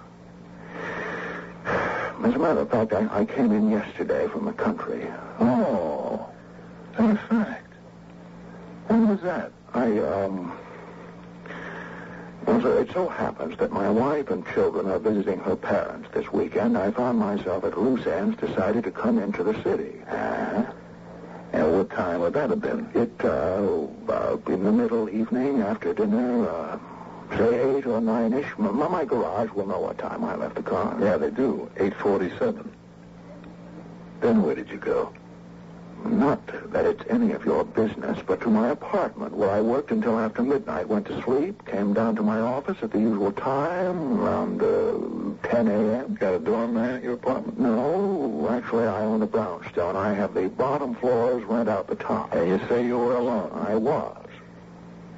[2.24, 5.06] as a matter of fact, I, I came in yesterday from the country.
[5.40, 6.28] Oh.
[6.98, 7.72] In fact.
[8.88, 9.52] When was that?
[9.74, 10.58] I, um...
[12.46, 16.32] Well, sir, it so happens that my wife and children are visiting her parents this
[16.32, 16.78] weekend.
[16.78, 20.00] I found myself at loose ends, decided to come into the city.
[20.08, 20.64] Uh-huh.
[21.52, 22.88] And what time would that have been?
[22.94, 26.78] It, uh, uh, in the middle evening, after dinner, uh,
[27.36, 28.46] say eight or nine-ish.
[28.58, 30.96] My, my garage will know what time I left the car.
[31.00, 31.70] Yeah, they do.
[31.76, 32.68] 8.47.
[34.20, 35.12] Then where did you go?
[36.04, 40.18] Not that it's any of your business, but to my apartment, where I worked until
[40.18, 40.88] after midnight.
[40.88, 45.68] Went to sleep, came down to my office at the usual time, around uh, 10
[45.68, 46.14] a.m.
[46.14, 47.58] Got a doorman at your apartment?
[47.58, 49.96] No, actually, I own a brownstone.
[49.96, 52.32] I have the bottom floors, rent out the top.
[52.32, 53.50] And you say you were alone?
[53.66, 54.27] I was.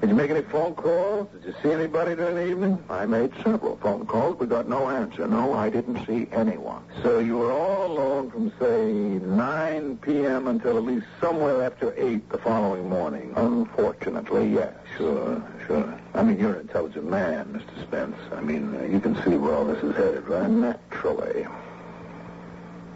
[0.01, 1.29] Did you make any phone calls?
[1.33, 2.83] Did you see anybody during the evening?
[2.89, 5.27] I made several phone calls, but got no answer.
[5.27, 6.83] No, I didn't see anyone.
[7.03, 10.49] So you were all alone from, say, 9 p.m.
[10.49, 13.35] until at least somewhere after 8 the following morning?
[13.37, 14.73] Unfortunately, yes.
[14.97, 16.01] Sure, sure.
[16.15, 17.83] I mean, you're an intelligent man, Mr.
[17.83, 18.17] Spence.
[18.33, 20.49] I mean, uh, you can see where all this is headed, right?
[20.49, 21.47] Naturally.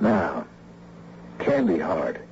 [0.00, 0.46] Now,
[1.38, 2.26] Candy Hart.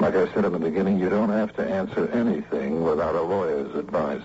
[0.00, 3.74] like I said in the beginning, you don't have to answer anything without a lawyer's
[3.74, 4.22] advice.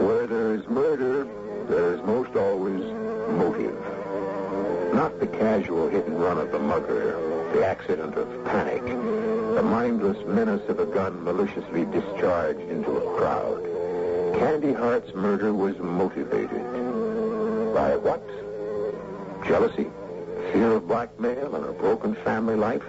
[0.00, 1.26] Where there is murder,
[1.68, 2.82] there is most always
[3.38, 3.76] motive.
[4.94, 10.24] Not the casual hit and run of the mugger, the accident of panic, the mindless
[10.26, 13.62] menace of a gun maliciously discharged into a crowd.
[14.38, 16.62] Candy Hart's murder was motivated
[17.74, 18.22] by what?
[19.46, 19.86] Jealousy?
[20.52, 22.84] Fear of blackmail and a broken family life?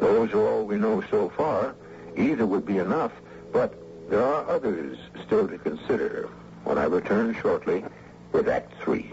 [0.00, 1.74] Those are all we know so far.
[2.16, 3.12] Either would be enough,
[3.52, 3.74] but
[4.12, 6.28] there are others still to consider
[6.64, 7.82] when I return shortly
[8.32, 9.04] with Act Three.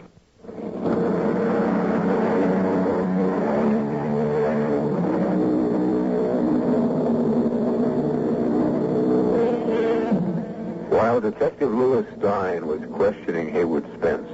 [10.90, 14.28] While Detective Lewis Stein was questioning Hayward Spence,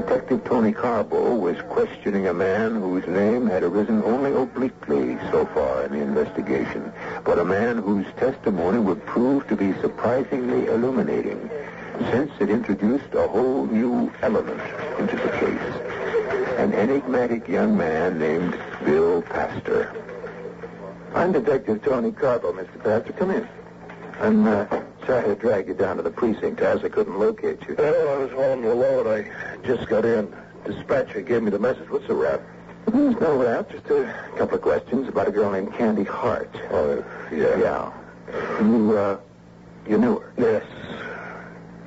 [0.00, 5.84] Detective Tony Carbo was questioning a man whose name had arisen only obliquely so far
[5.84, 6.90] in the investigation,
[7.22, 11.50] but a man whose testimony would prove to be surprisingly illuminating,
[12.10, 14.62] since it introduced a whole new element
[14.98, 16.56] into the case.
[16.56, 19.92] An enigmatic young man named Bill Pastor.
[21.14, 22.82] I'm Detective Tony Carbo, Mr.
[22.82, 23.12] Pastor.
[23.12, 23.46] Come in.
[24.18, 24.64] I'm uh,
[25.06, 27.74] sorry to drag you down to the precinct, as I couldn't locate you.
[27.78, 29.06] Well, I was hauling the load.
[29.06, 30.34] I just got in.
[30.64, 31.88] Dispatcher gave me the message.
[31.88, 32.40] What's the rap?
[32.86, 33.70] There's no doubt.
[33.70, 36.50] Just a couple of questions about a girl named Candy Hart.
[36.70, 37.56] Oh, yeah.
[37.58, 37.92] Yeah.
[38.60, 39.18] You, uh,
[39.88, 40.32] you knew her?
[40.36, 40.64] Yes.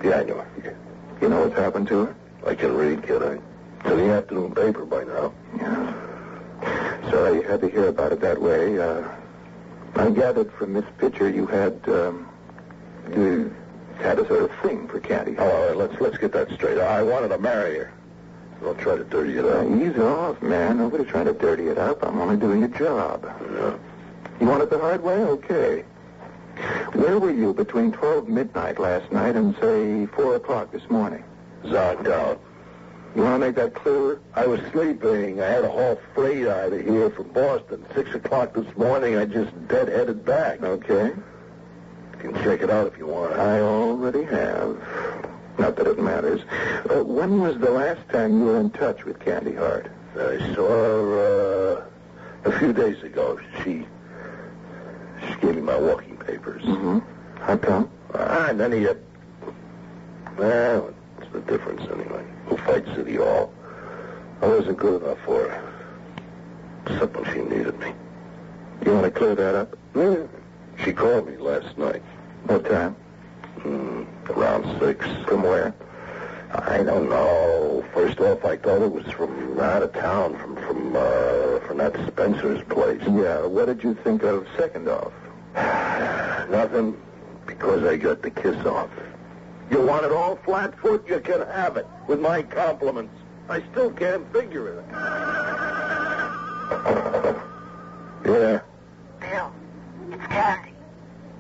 [0.04, 0.78] Yeah, I know her.
[1.22, 2.16] You know what's happened to her?
[2.46, 3.40] I can read, can I?
[3.80, 5.34] It's in the afternoon paper by now.
[5.58, 7.10] Yeah.
[7.10, 8.80] Sorry you had to hear about it that way.
[8.80, 9.08] Uh,
[9.96, 12.28] I gathered from this picture you had, um,
[13.12, 13.54] you
[13.98, 15.36] had a sort of thing for Candy.
[15.38, 16.78] Oh, all right, let's let's get that straight.
[16.78, 17.94] I wanted to marry her.
[18.62, 19.66] Don't try to dirty it up.
[19.70, 20.78] Ease off, man.
[20.78, 22.04] Nobody trying to dirty it up.
[22.04, 23.26] I'm only doing a job.
[23.54, 23.76] Yeah.
[24.40, 25.16] You want it the hard way?
[25.16, 25.84] Okay.
[26.94, 31.24] Where were you between 12 midnight last night and, say, 4 o'clock this morning?
[31.64, 32.40] Zonked out.
[33.16, 34.22] You want to make that clearer?
[34.34, 35.42] I was sleeping.
[35.42, 37.86] I had a haul freight out of here from Boston.
[37.94, 40.64] Six o'clock this morning, I just dead-headed back.
[40.64, 41.14] Okay.
[42.24, 43.34] You can check it out if you want.
[43.34, 44.78] I already have.
[45.58, 46.42] Not that it matters.
[46.90, 49.92] Uh, when was the last time you were in touch with Candy Hart?
[50.16, 51.84] I saw her
[52.46, 53.40] uh, a few days ago.
[53.64, 53.86] She
[55.28, 56.64] she gave me my walking papers.
[56.64, 57.00] Mm-hmm.
[57.44, 57.90] How come?
[58.14, 58.88] Ah, and then he.
[60.38, 62.24] Well, what's the difference anyway?
[62.48, 63.54] Who fights City Hall?
[64.42, 65.74] I wasn't good enough for her.
[66.88, 67.94] Except when she needed me.
[68.86, 69.78] You want to clear that up?
[69.94, 70.24] Yeah.
[70.84, 72.02] She called me last night.
[72.46, 72.96] What time?
[73.60, 75.06] Mm, around six.
[75.26, 75.74] From where?
[76.54, 77.84] I don't know.
[77.94, 81.96] First off, I thought it was from out of town, from from uh, from that
[82.08, 83.02] Spencer's place.
[83.04, 83.46] Yeah.
[83.46, 85.14] What did you think of second off?
[86.50, 86.98] Nothing,
[87.46, 88.90] because I got the kiss off.
[89.72, 91.08] You want it all flat-foot?
[91.08, 93.14] You can have it, with my compliments.
[93.50, 94.86] I still can't figure it.
[98.26, 98.62] Yeah.
[99.20, 99.54] Bill,
[100.12, 100.74] it's Candy.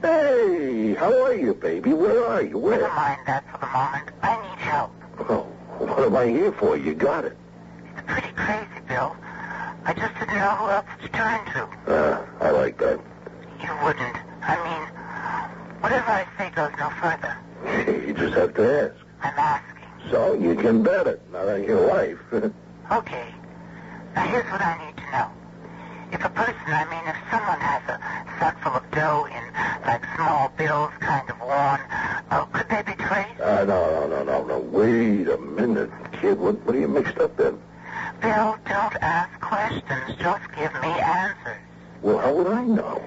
[0.02, 1.92] Hey, how are you, baby?
[1.92, 2.58] Where are you?
[2.58, 2.80] Where?
[2.80, 4.08] Never mind that for the moment.
[4.22, 4.92] I need help.
[5.30, 5.44] Oh,
[5.78, 6.78] what am I here for?
[6.78, 7.38] You got it.
[7.92, 9.14] It's pretty crazy, Bill.
[9.84, 11.68] I just didn't know who else to turn to.
[11.92, 13.02] Uh, I like that.
[13.62, 14.16] You wouldn't.
[14.44, 17.36] I mean, whatever I say goes no further.
[18.08, 18.96] You just have to ask.
[19.22, 20.12] I'm asking.
[20.12, 21.22] So you can bet it.
[21.34, 22.20] Not on your life.
[22.92, 23.34] Okay.
[24.14, 25.32] Now here's what I need to know.
[26.12, 27.98] If a person, I mean, if someone has a
[28.38, 29.44] sack full of dough in,
[29.88, 30.04] like,
[30.74, 31.80] small kind of worn,
[32.32, 33.40] oh, could they be traced?
[33.40, 34.60] Uh, no, no, no, no, no.
[34.60, 36.40] Wait a minute, kid.
[36.40, 37.60] What, what are you mixed up in?
[38.22, 40.18] Bill, don't ask questions.
[40.20, 41.62] Just give me answers.
[42.02, 43.04] Well, how would I know?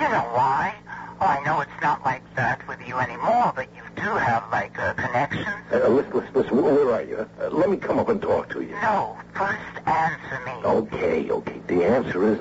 [0.00, 0.74] You know why?
[1.20, 4.76] Oh, I know it's not like that with you anymore, but you do have, like,
[4.78, 5.46] uh, connections.
[5.72, 7.28] Uh, Uh, listen, listen, listen, where are you?
[7.40, 8.74] Uh, let me come up and talk to you.
[8.82, 10.52] No, first answer me.
[10.64, 11.60] Okay, okay.
[11.68, 12.40] The answer is,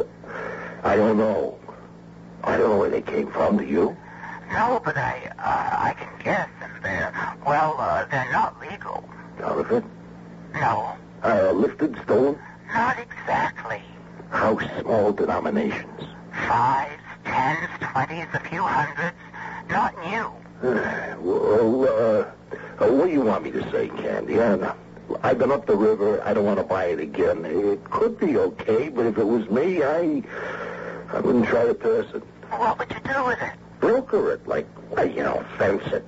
[0.83, 1.59] I don't know.
[2.43, 3.57] I don't know where they came from.
[3.57, 3.95] Do you?
[4.51, 7.11] No, but I, uh, I can guess, and they're,
[7.47, 9.03] well, uh, they're not legal.
[9.39, 9.83] Counterfeit?
[10.53, 10.91] No,
[11.23, 12.37] Uh, lifted, stolen?
[12.73, 13.81] not exactly.
[14.29, 16.01] How small denominations?
[16.47, 19.17] Fives, tens, twenties, a few hundreds.
[19.69, 20.31] Not new.
[21.19, 24.35] well, uh, uh, what do you want me to say, Candy?
[24.39, 24.75] I don't know.
[25.23, 26.21] I've been up the river.
[26.23, 27.43] I don't want to buy it again.
[27.45, 30.23] It could be okay, but if it was me, I,
[31.11, 32.23] I wouldn't try to pass it.
[32.49, 33.53] What would you do with it?
[33.79, 36.05] Broker it, like, well, you know, fence it.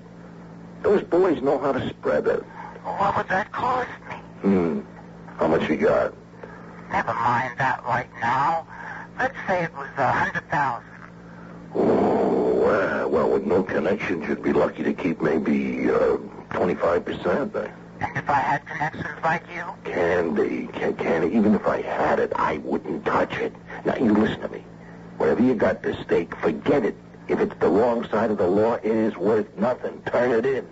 [0.82, 2.44] Those boys know how to spread it.
[2.84, 4.16] What would that cost me?
[4.42, 4.82] Hmm.
[5.38, 6.14] How much you got?
[6.92, 8.66] Never mind that right now.
[9.20, 10.88] Let's say it was a hundred thousand.
[11.76, 16.18] Oh, uh, well, with no connections, you'd be lucky to keep maybe uh,
[16.52, 17.72] 25%.
[18.00, 19.64] And if I had connections like you?
[19.92, 23.54] Candy, can, Candy, even if I had it, I wouldn't touch it.
[23.86, 24.64] Now, you listen to me.
[25.18, 26.96] Whatever you got to stake, forget it.
[27.28, 30.02] If it's the wrong side of the law, it is worth nothing.
[30.06, 30.68] Turn it in.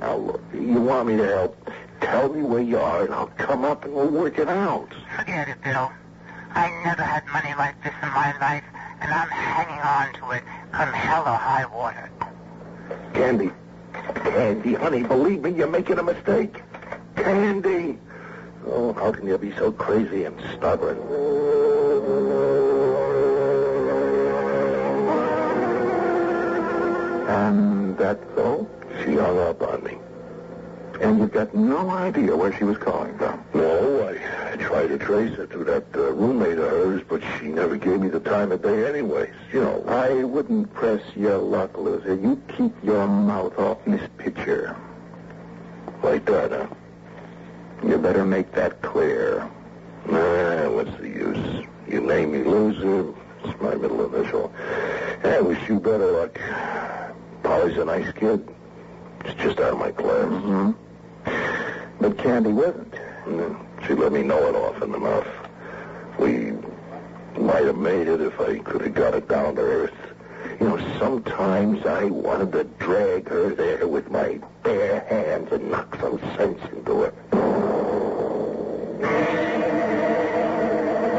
[0.00, 1.70] Now, look, you want me to help?
[2.00, 4.88] Tell me where you are, and I'll come up and we'll work it out.
[5.16, 5.90] Forget it, Bill.
[6.54, 8.64] I never had money like this in my life,
[9.00, 12.10] and I'm hanging on to it come hell or high water.
[13.14, 13.50] Candy.
[14.14, 16.62] Candy, honey, believe me, you're making a mistake.
[17.16, 17.98] Candy.
[18.66, 20.98] Oh, how can you be so crazy and stubborn?
[27.28, 28.68] And that's all?
[29.04, 29.98] She hung up on me.
[31.00, 33.42] And you've got no idea where she was calling from?
[33.54, 37.46] No, I, I tried to trace her to that uh, roommate of hers, but she
[37.48, 39.32] never gave me the time of day anyways.
[39.52, 42.14] You know, I wouldn't press your luck, Loser.
[42.14, 44.76] You keep your mouth off this picture.
[46.02, 46.66] like that, huh?
[47.86, 49.48] You better make that clear.
[50.08, 51.66] Nah, what's the use?
[51.86, 53.12] You name me loser.
[53.44, 54.52] It's my middle initial.
[55.24, 56.38] I wish you better luck.
[57.42, 58.48] Polly's a nice kid.
[59.24, 60.24] It's just out of my class.
[60.26, 60.70] Mm-hmm.
[62.00, 62.94] But Candy wasn't.
[63.86, 65.26] She let me know it often enough.
[66.18, 66.52] We
[67.40, 69.94] might have made it if I could have got it down to earth.
[70.60, 75.96] You know, sometimes I wanted to drag her there with my bare hands and knock
[76.00, 77.12] some sense into her.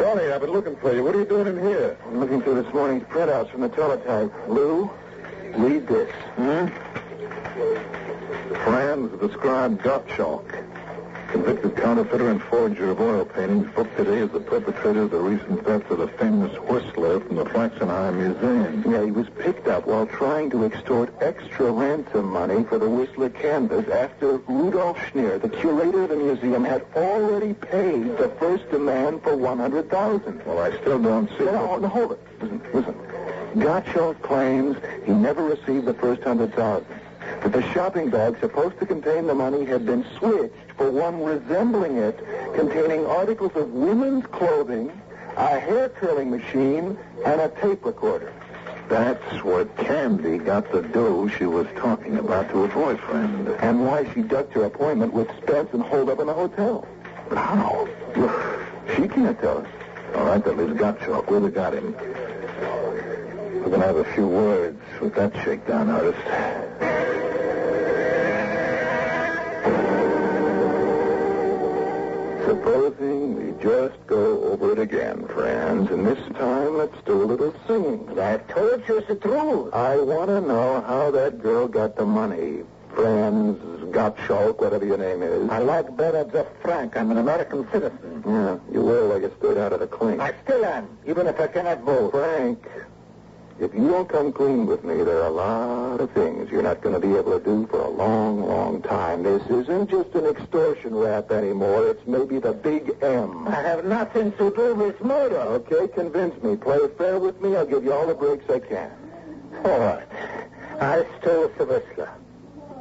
[0.01, 1.03] Johnny, I've been looking for you.
[1.03, 1.97] What are you doing in here?
[2.07, 4.31] I'm looking through this morning's printouts from the teletype.
[4.47, 4.89] Lou,
[5.55, 6.11] read this.
[6.35, 6.67] Hmm?
[8.63, 10.56] Franz described Gottschalk,
[11.27, 15.63] convicted counterfeiter and forger of oil paintings, booked today as the perpetrator of the recent
[15.65, 18.91] theft of the famous Whistler from the Flaxenheim Museum.
[18.91, 23.29] Yeah, he was picked up while trying to extort extra ransom money for the Whistler
[23.29, 29.21] canvas after Rudolf Schneer, the curator of the museum, had already paid the first demand
[29.23, 31.45] for 100000 Well, I still don't see...
[31.45, 32.19] No, no, hold it.
[32.41, 32.95] Listen, listen.
[33.55, 36.85] Gottschalk claims he never received the first 100000
[37.47, 41.97] that the shopping bag supposed to contain the money had been switched for one resembling
[41.97, 42.17] it,
[42.53, 44.91] containing articles of women's clothing,
[45.37, 48.33] a hair curling machine, and a tape recorder.
[48.89, 53.47] That's what Candy got the dough she was talking about to her boyfriend.
[53.61, 56.85] And why she ducked her appointment with Spence and holed up in the hotel.
[57.29, 57.87] But how?
[58.17, 58.59] Look,
[58.95, 59.67] she can't tell us.
[60.15, 61.93] All right, then, Miss Gottschalk, where we got him?
[61.93, 66.96] We're going to have a few words with that shakedown artist.
[72.87, 77.53] Supposing we just go over it again, friends, and this time let's do a little
[77.67, 78.17] singing.
[78.17, 79.73] I told you it's the truth.
[79.73, 82.63] I want to know how that girl got the money.
[82.95, 83.59] Franz
[83.93, 85.49] Gottschalk, whatever your name is.
[85.49, 86.95] I like better just Frank.
[86.95, 88.23] I'm an American citizen.
[88.25, 90.21] Yeah, you will like it straight out of the clink.
[90.21, 92.11] I still am, even if I cannot vote.
[92.11, 92.65] Frank,
[93.59, 96.81] if you don't come clean with me, there are a lot of things you're not
[96.81, 99.23] going to be able to do for a long, long time.
[99.23, 101.87] This isn't just an extortion rap anymore.
[101.87, 103.47] It's maybe the big M.
[103.47, 105.39] I have nothing to do with murder.
[105.39, 106.55] Okay, convince me.
[106.55, 107.55] Play fair with me.
[107.55, 108.91] I'll give you all the breaks I can.
[109.63, 110.07] All right.
[110.79, 112.11] I stole the whistler.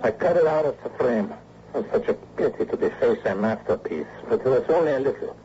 [0.03, 1.33] I cut it out of the frame.
[1.75, 5.37] It's such a pity to deface a masterpiece, but it was only a little.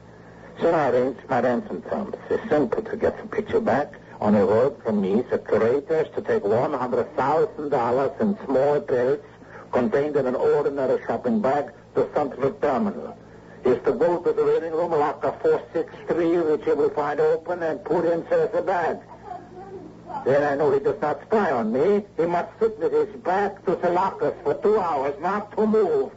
[0.59, 2.15] So I arranged my ransom terms.
[2.29, 3.93] It's simple to get the picture back.
[4.21, 9.19] On a road from me, the curators to take $100,000 in small bills
[9.71, 13.17] contained in an ordinary shopping bag to Central Terminal.
[13.65, 17.83] Is to go to the waiting room, locker 463, which he will find open, and
[17.83, 18.99] put inside the bag.
[20.23, 22.05] Then I know he does not spy on me.
[22.17, 26.11] He must sit with his back to the lockers for two hours, not to move.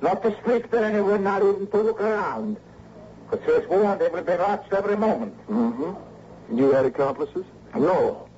[0.00, 2.56] Not to speak to anyone, not even to look around.
[3.30, 5.36] Because he's warned he will be watched every moment.
[5.48, 5.92] Mm-hmm.
[6.52, 7.44] You had accomplices?
[7.74, 8.28] No.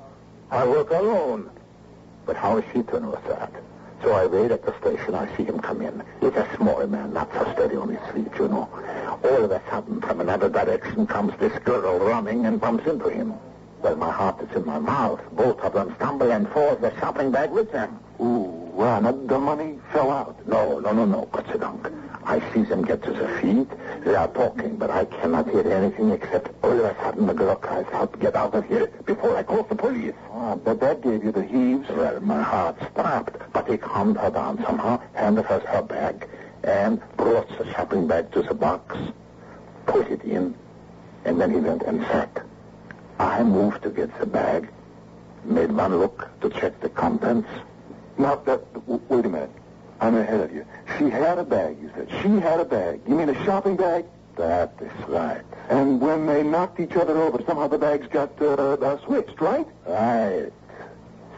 [0.51, 1.51] I work alone.
[2.25, 3.53] But how is she to know that?
[4.03, 5.15] So I wait at the station.
[5.15, 6.03] I see him come in.
[6.21, 8.69] He's a small man, not so steady on his feet, you know.
[9.25, 13.35] All of a sudden, from another direction comes this girl running and bumps into him.
[13.83, 15.21] Well, my heart is in my mouth.
[15.33, 17.99] Both of them stumble and fall, the shopping bag with them.
[18.21, 20.47] Ooh, well, the, money fell out.
[20.47, 21.93] No, no, no, no, Kutsidunk.
[22.25, 23.69] I see them get to their feet.
[24.07, 27.57] They are talking, but I cannot hear anything except all of a sudden the girl
[27.57, 30.15] cries out, get out of here before I call the police.
[30.31, 31.89] Ah, but that gave you the heaves.
[31.89, 36.29] Well, my heart stopped, but he calmed her down somehow, handed her her bag,
[36.63, 38.97] and brought the shopping bag to the box,
[39.87, 40.55] put it in,
[41.25, 42.47] and then he went and sat.
[43.19, 44.69] I moved to get the bag,
[45.43, 47.49] made one look to check the contents.
[48.19, 49.51] Now, that, wait a minute.
[50.01, 50.67] I'm ahead of you.
[50.99, 52.09] She had a bag, you said.
[52.23, 53.01] She had a bag.
[53.09, 54.05] You mean a shopping bag?
[54.37, 55.43] That is right.
[55.71, 59.67] And when they knocked each other over, somehow the bags got uh, uh, switched, right?
[59.87, 60.53] Right.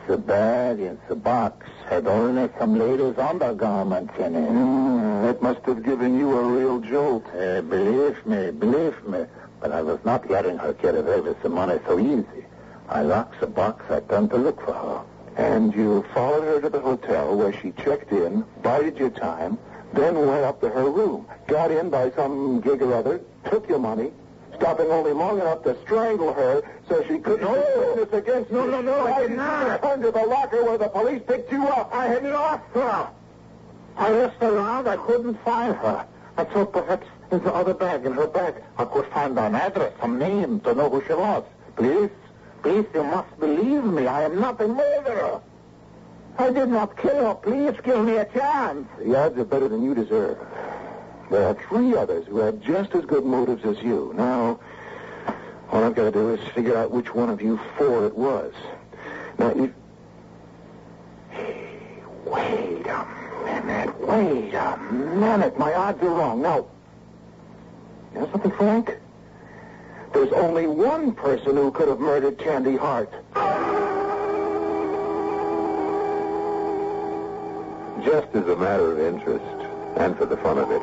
[0.08, 4.48] The bag and the box had only some ladies' undergarments in it.
[4.48, 7.26] Mm, that must have given you a real jolt.
[7.26, 9.26] Uh, believe me, believe me.
[9.60, 12.46] But I was not letting her get away with the money so easy.
[12.88, 13.84] I locked the box.
[13.90, 15.04] I turned to look for her.
[15.38, 19.56] And you followed her to the hotel where she checked in, bided your time,
[19.94, 23.78] then went up to her room, got in by some gig or other, took your
[23.78, 24.10] money,
[24.56, 27.94] stopping only long enough to strangle her so she couldn't No.
[27.96, 28.70] witness against No, you.
[28.72, 29.80] no, no, I did not.
[30.02, 31.94] to the locker where the police picked you up.
[31.94, 33.08] I had lost her.
[33.96, 34.88] I looked around.
[34.88, 36.04] I couldn't find her.
[36.36, 39.92] I thought perhaps in the other bag, in her bag, I could find an address,
[40.00, 41.44] some name to know who she was.
[41.76, 42.10] Please,
[42.68, 44.06] please, you must believe me.
[44.06, 45.40] I am not a murderer.
[46.38, 47.34] I did not kill her.
[47.34, 48.86] Please give me a chance.
[48.98, 50.38] The odds are better than you deserve.
[51.30, 54.12] There are three others who have just as good motives as you.
[54.16, 54.60] Now,
[55.70, 58.52] all I've got to do is figure out which one of you four it was.
[59.38, 59.70] Now, if...
[61.30, 63.06] Hey, wait a
[63.44, 64.00] minute.
[64.00, 65.58] Wait a minute.
[65.58, 66.42] My odds are wrong.
[66.42, 66.66] Now,
[68.14, 68.94] you know something, Frank?
[70.12, 73.10] There's only one person who could have murdered Candy Hart.
[78.04, 79.44] Just as a matter of interest,
[79.96, 80.82] and for the fun of it,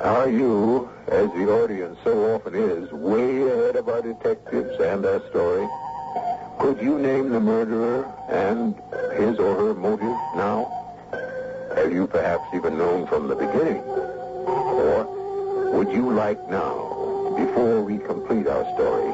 [0.00, 5.20] are you, as the audience so often is, way ahead of our detectives and our
[5.28, 5.68] story?
[6.58, 8.74] Could you name the murderer and
[9.18, 10.70] his or her motive now?
[11.76, 13.82] Have you perhaps even known from the beginning?
[13.82, 15.04] Or
[15.72, 16.91] would you like now,
[17.36, 19.12] before we complete our story,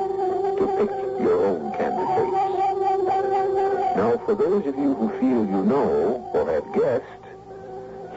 [0.58, 0.90] to pick
[1.20, 2.34] your own candidates?
[3.96, 7.24] Now, for those of you who feel you know or have guessed,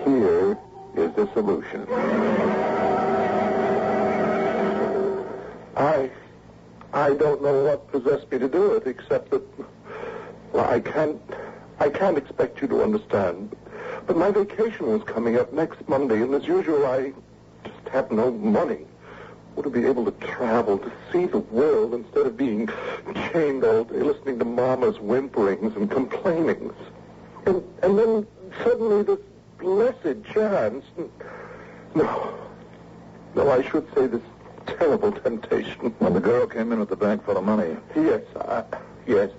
[0.05, 0.57] here
[0.95, 1.87] is the solution.
[5.75, 6.11] I,
[6.93, 9.41] I don't know what possessed me to do it, except that
[10.53, 11.21] well, I can't,
[11.79, 13.55] I can't expect you to understand.
[14.05, 17.13] But my vacation was coming up next Monday, and as usual, I
[17.63, 18.85] just have no money.
[19.55, 22.69] Want to be able to travel, to see the world, instead of being
[23.31, 26.73] chained all day listening to Mama's whimperings and complainings.
[27.45, 28.27] And, and then
[28.63, 29.19] suddenly this
[29.59, 30.85] blessed chance.
[31.95, 32.37] No.
[33.35, 34.21] No, I should say this
[34.65, 35.93] terrible temptation.
[35.99, 38.63] When the girl came in with the bag full of money, Yes, I,
[39.05, 39.31] yes.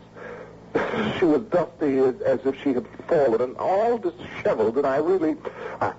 [1.19, 5.37] She was dusty as, as if she had fallen and all disheveled, and I really...
[5.81, 5.93] I,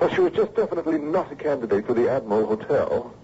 [0.00, 3.14] well, she was just definitely not a candidate for the Admiral Hotel.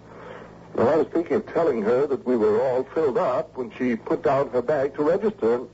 [0.74, 3.96] Well, I was thinking of telling her that we were all filled up when she
[3.96, 5.56] put down her bag to register.
[5.56, 5.68] And,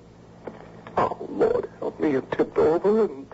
[0.97, 3.27] oh, Lord, help me, it tipped over, and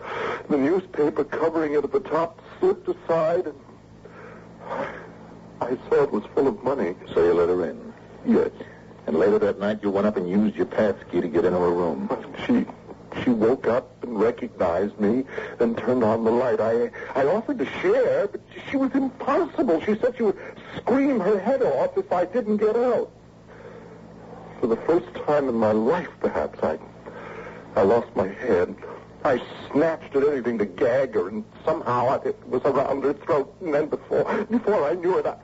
[0.49, 3.59] the newspaper covering it at the top slipped aside, and
[5.61, 6.95] I saw it was full of money.
[7.13, 7.93] so you let her in.
[8.25, 8.51] Yes.
[9.07, 11.59] And later that night, you went up and used your pass key to get into
[11.59, 12.09] her room.
[12.45, 12.65] She
[13.23, 15.23] she woke up and recognized me
[15.59, 16.59] and turned on the light.
[16.59, 19.81] I I offered to share, but she was impossible.
[19.81, 20.37] She said she would
[20.77, 23.11] scream her head off if I didn't get out.
[24.59, 26.79] For the first time in my life, perhaps, I
[27.75, 28.75] I lost my head.
[29.25, 29.41] I
[29.71, 33.53] snatched at anything to gag her, and somehow it was around her throat.
[33.61, 35.35] And then before before I knew it, I,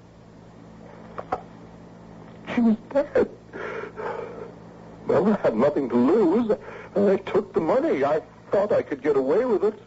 [2.53, 3.29] she was dead.
[5.07, 6.51] Well, I had nothing to lose.
[6.95, 8.03] I took the money.
[8.03, 8.21] I
[8.51, 9.79] thought I could get away with it.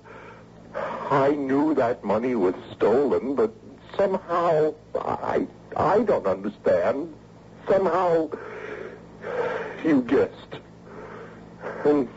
[1.10, 3.52] I knew that money was stolen, but
[3.96, 5.46] somehow I
[5.76, 7.14] I don't understand.
[7.68, 8.30] Somehow
[9.84, 10.60] you guessed.
[11.84, 12.08] And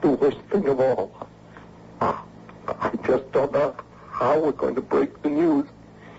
[0.00, 1.28] the worst thing of all,
[2.00, 2.20] I,
[2.68, 3.74] I just don't know
[4.10, 5.66] how we're going to break the news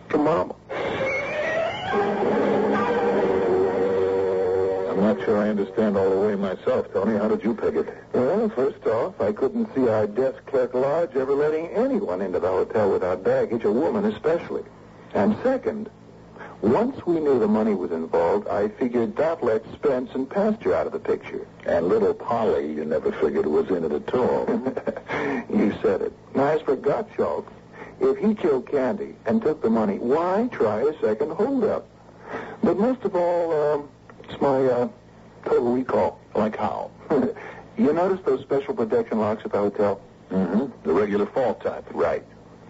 [0.10, 0.56] to Mama.
[5.06, 7.16] Not sure I understand all the way myself, Tony.
[7.16, 7.88] How did you pick it?
[8.14, 12.48] Well, first off, I couldn't see our desk clerk Lodge ever letting anyone into the
[12.48, 14.64] hotel without baggage, a woman especially.
[15.14, 15.92] And second,
[16.62, 20.88] once we knew the money was involved, I figured that let Spence and Pastor out
[20.88, 21.46] of the picture.
[21.68, 24.48] And little Polly, you never figured was in it at all.
[25.56, 26.14] you said it.
[26.34, 27.46] Now, as for Gottschalk,
[28.00, 31.88] if he killed Candy and took the money, why try a second holdup?
[32.64, 33.90] But most of all, um,
[34.30, 34.90] it's my uh,
[35.46, 36.20] total recall.
[36.34, 36.92] Like how?
[37.78, 40.02] you notice those special protection locks at the hotel?
[40.32, 40.88] Mm-hmm.
[40.88, 41.86] The regular fall type.
[41.94, 42.24] Right.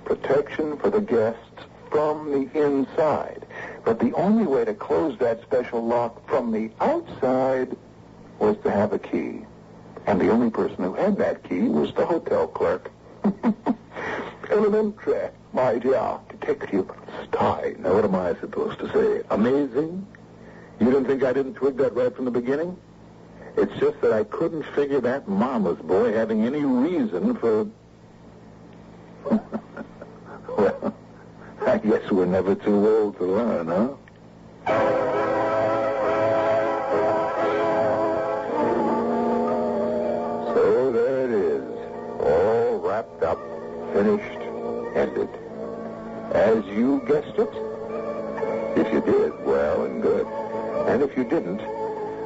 [0.03, 3.45] Protection for the guests from the inside.
[3.83, 7.75] But the only way to close that special lock from the outside
[8.39, 9.45] was to have a key.
[10.05, 12.91] And the only person who had that key was the hotel clerk.
[14.51, 16.91] Elementary, my dear detective
[17.27, 17.77] Stein.
[17.79, 19.23] Now, what am I supposed to say?
[19.31, 20.05] Amazing?
[20.79, 22.77] You didn't think I didn't twig that right from the beginning?
[23.57, 27.67] It's just that I couldn't figure that mama's boy having any reason for...
[30.57, 30.93] well,
[31.65, 33.95] I guess we're never too old to learn, huh?
[40.53, 41.63] So there it is,
[42.19, 43.39] all wrapped up,
[43.93, 44.41] finished,
[44.97, 45.29] ended.
[46.33, 47.49] As you guessed it.
[48.77, 50.44] If you did, well and good.
[50.87, 51.61] And if you didn't,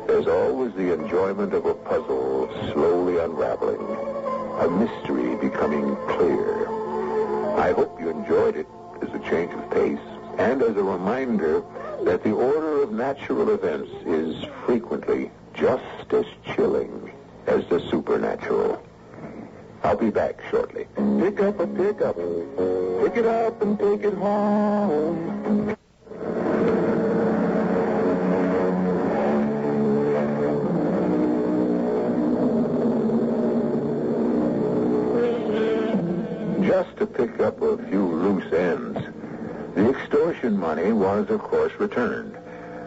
[0.06, 3.80] there's always the enjoyment of a puzzle slowly unraveling,
[4.60, 6.68] a mystery becoming clear.
[7.58, 8.68] I hope you enjoyed it
[9.02, 10.00] as a change of pace
[10.38, 11.64] and as a reminder
[12.04, 17.12] that the order of natural events is frequently just as chilling
[17.48, 18.82] as the supernatural.
[19.84, 20.88] I'll be back shortly.
[21.20, 22.16] Pick up a pickup.
[22.16, 25.79] Pick it up and take it home.
[40.76, 42.38] Money was, of course, returned.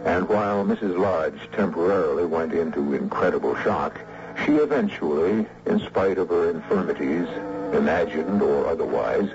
[0.05, 0.97] And while Mrs.
[0.97, 4.01] Lodge temporarily went into incredible shock,
[4.45, 7.27] she eventually, in spite of her infirmities,
[7.75, 9.29] imagined or otherwise,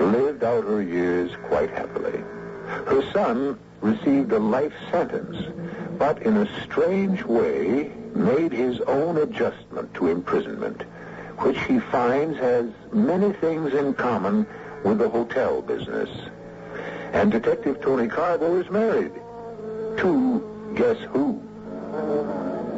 [0.00, 2.24] lived out her years quite happily.
[2.86, 5.36] Her son received a life sentence,
[5.98, 10.84] but in a strange way made his own adjustment to imprisonment,
[11.40, 14.46] which he finds has many things in common
[14.84, 16.08] with the hotel business.
[17.12, 19.12] And Detective Tony Carbo is married
[19.98, 21.42] to guess who?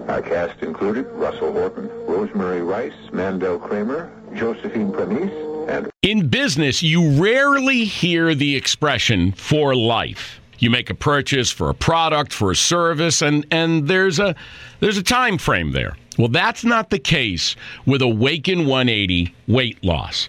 [0.09, 7.23] Our cast included Russell Horton, Rosemary Rice, Mandel Kramer, Josephine Premice, and In business, you
[7.23, 10.41] rarely hear the expression for life.
[10.59, 14.35] You make a purchase for a product, for a service, and, and there's a
[14.81, 15.97] there's a time frame there.
[16.19, 17.57] Well, that's not the case
[17.87, 20.29] with Awaken 180 weight loss.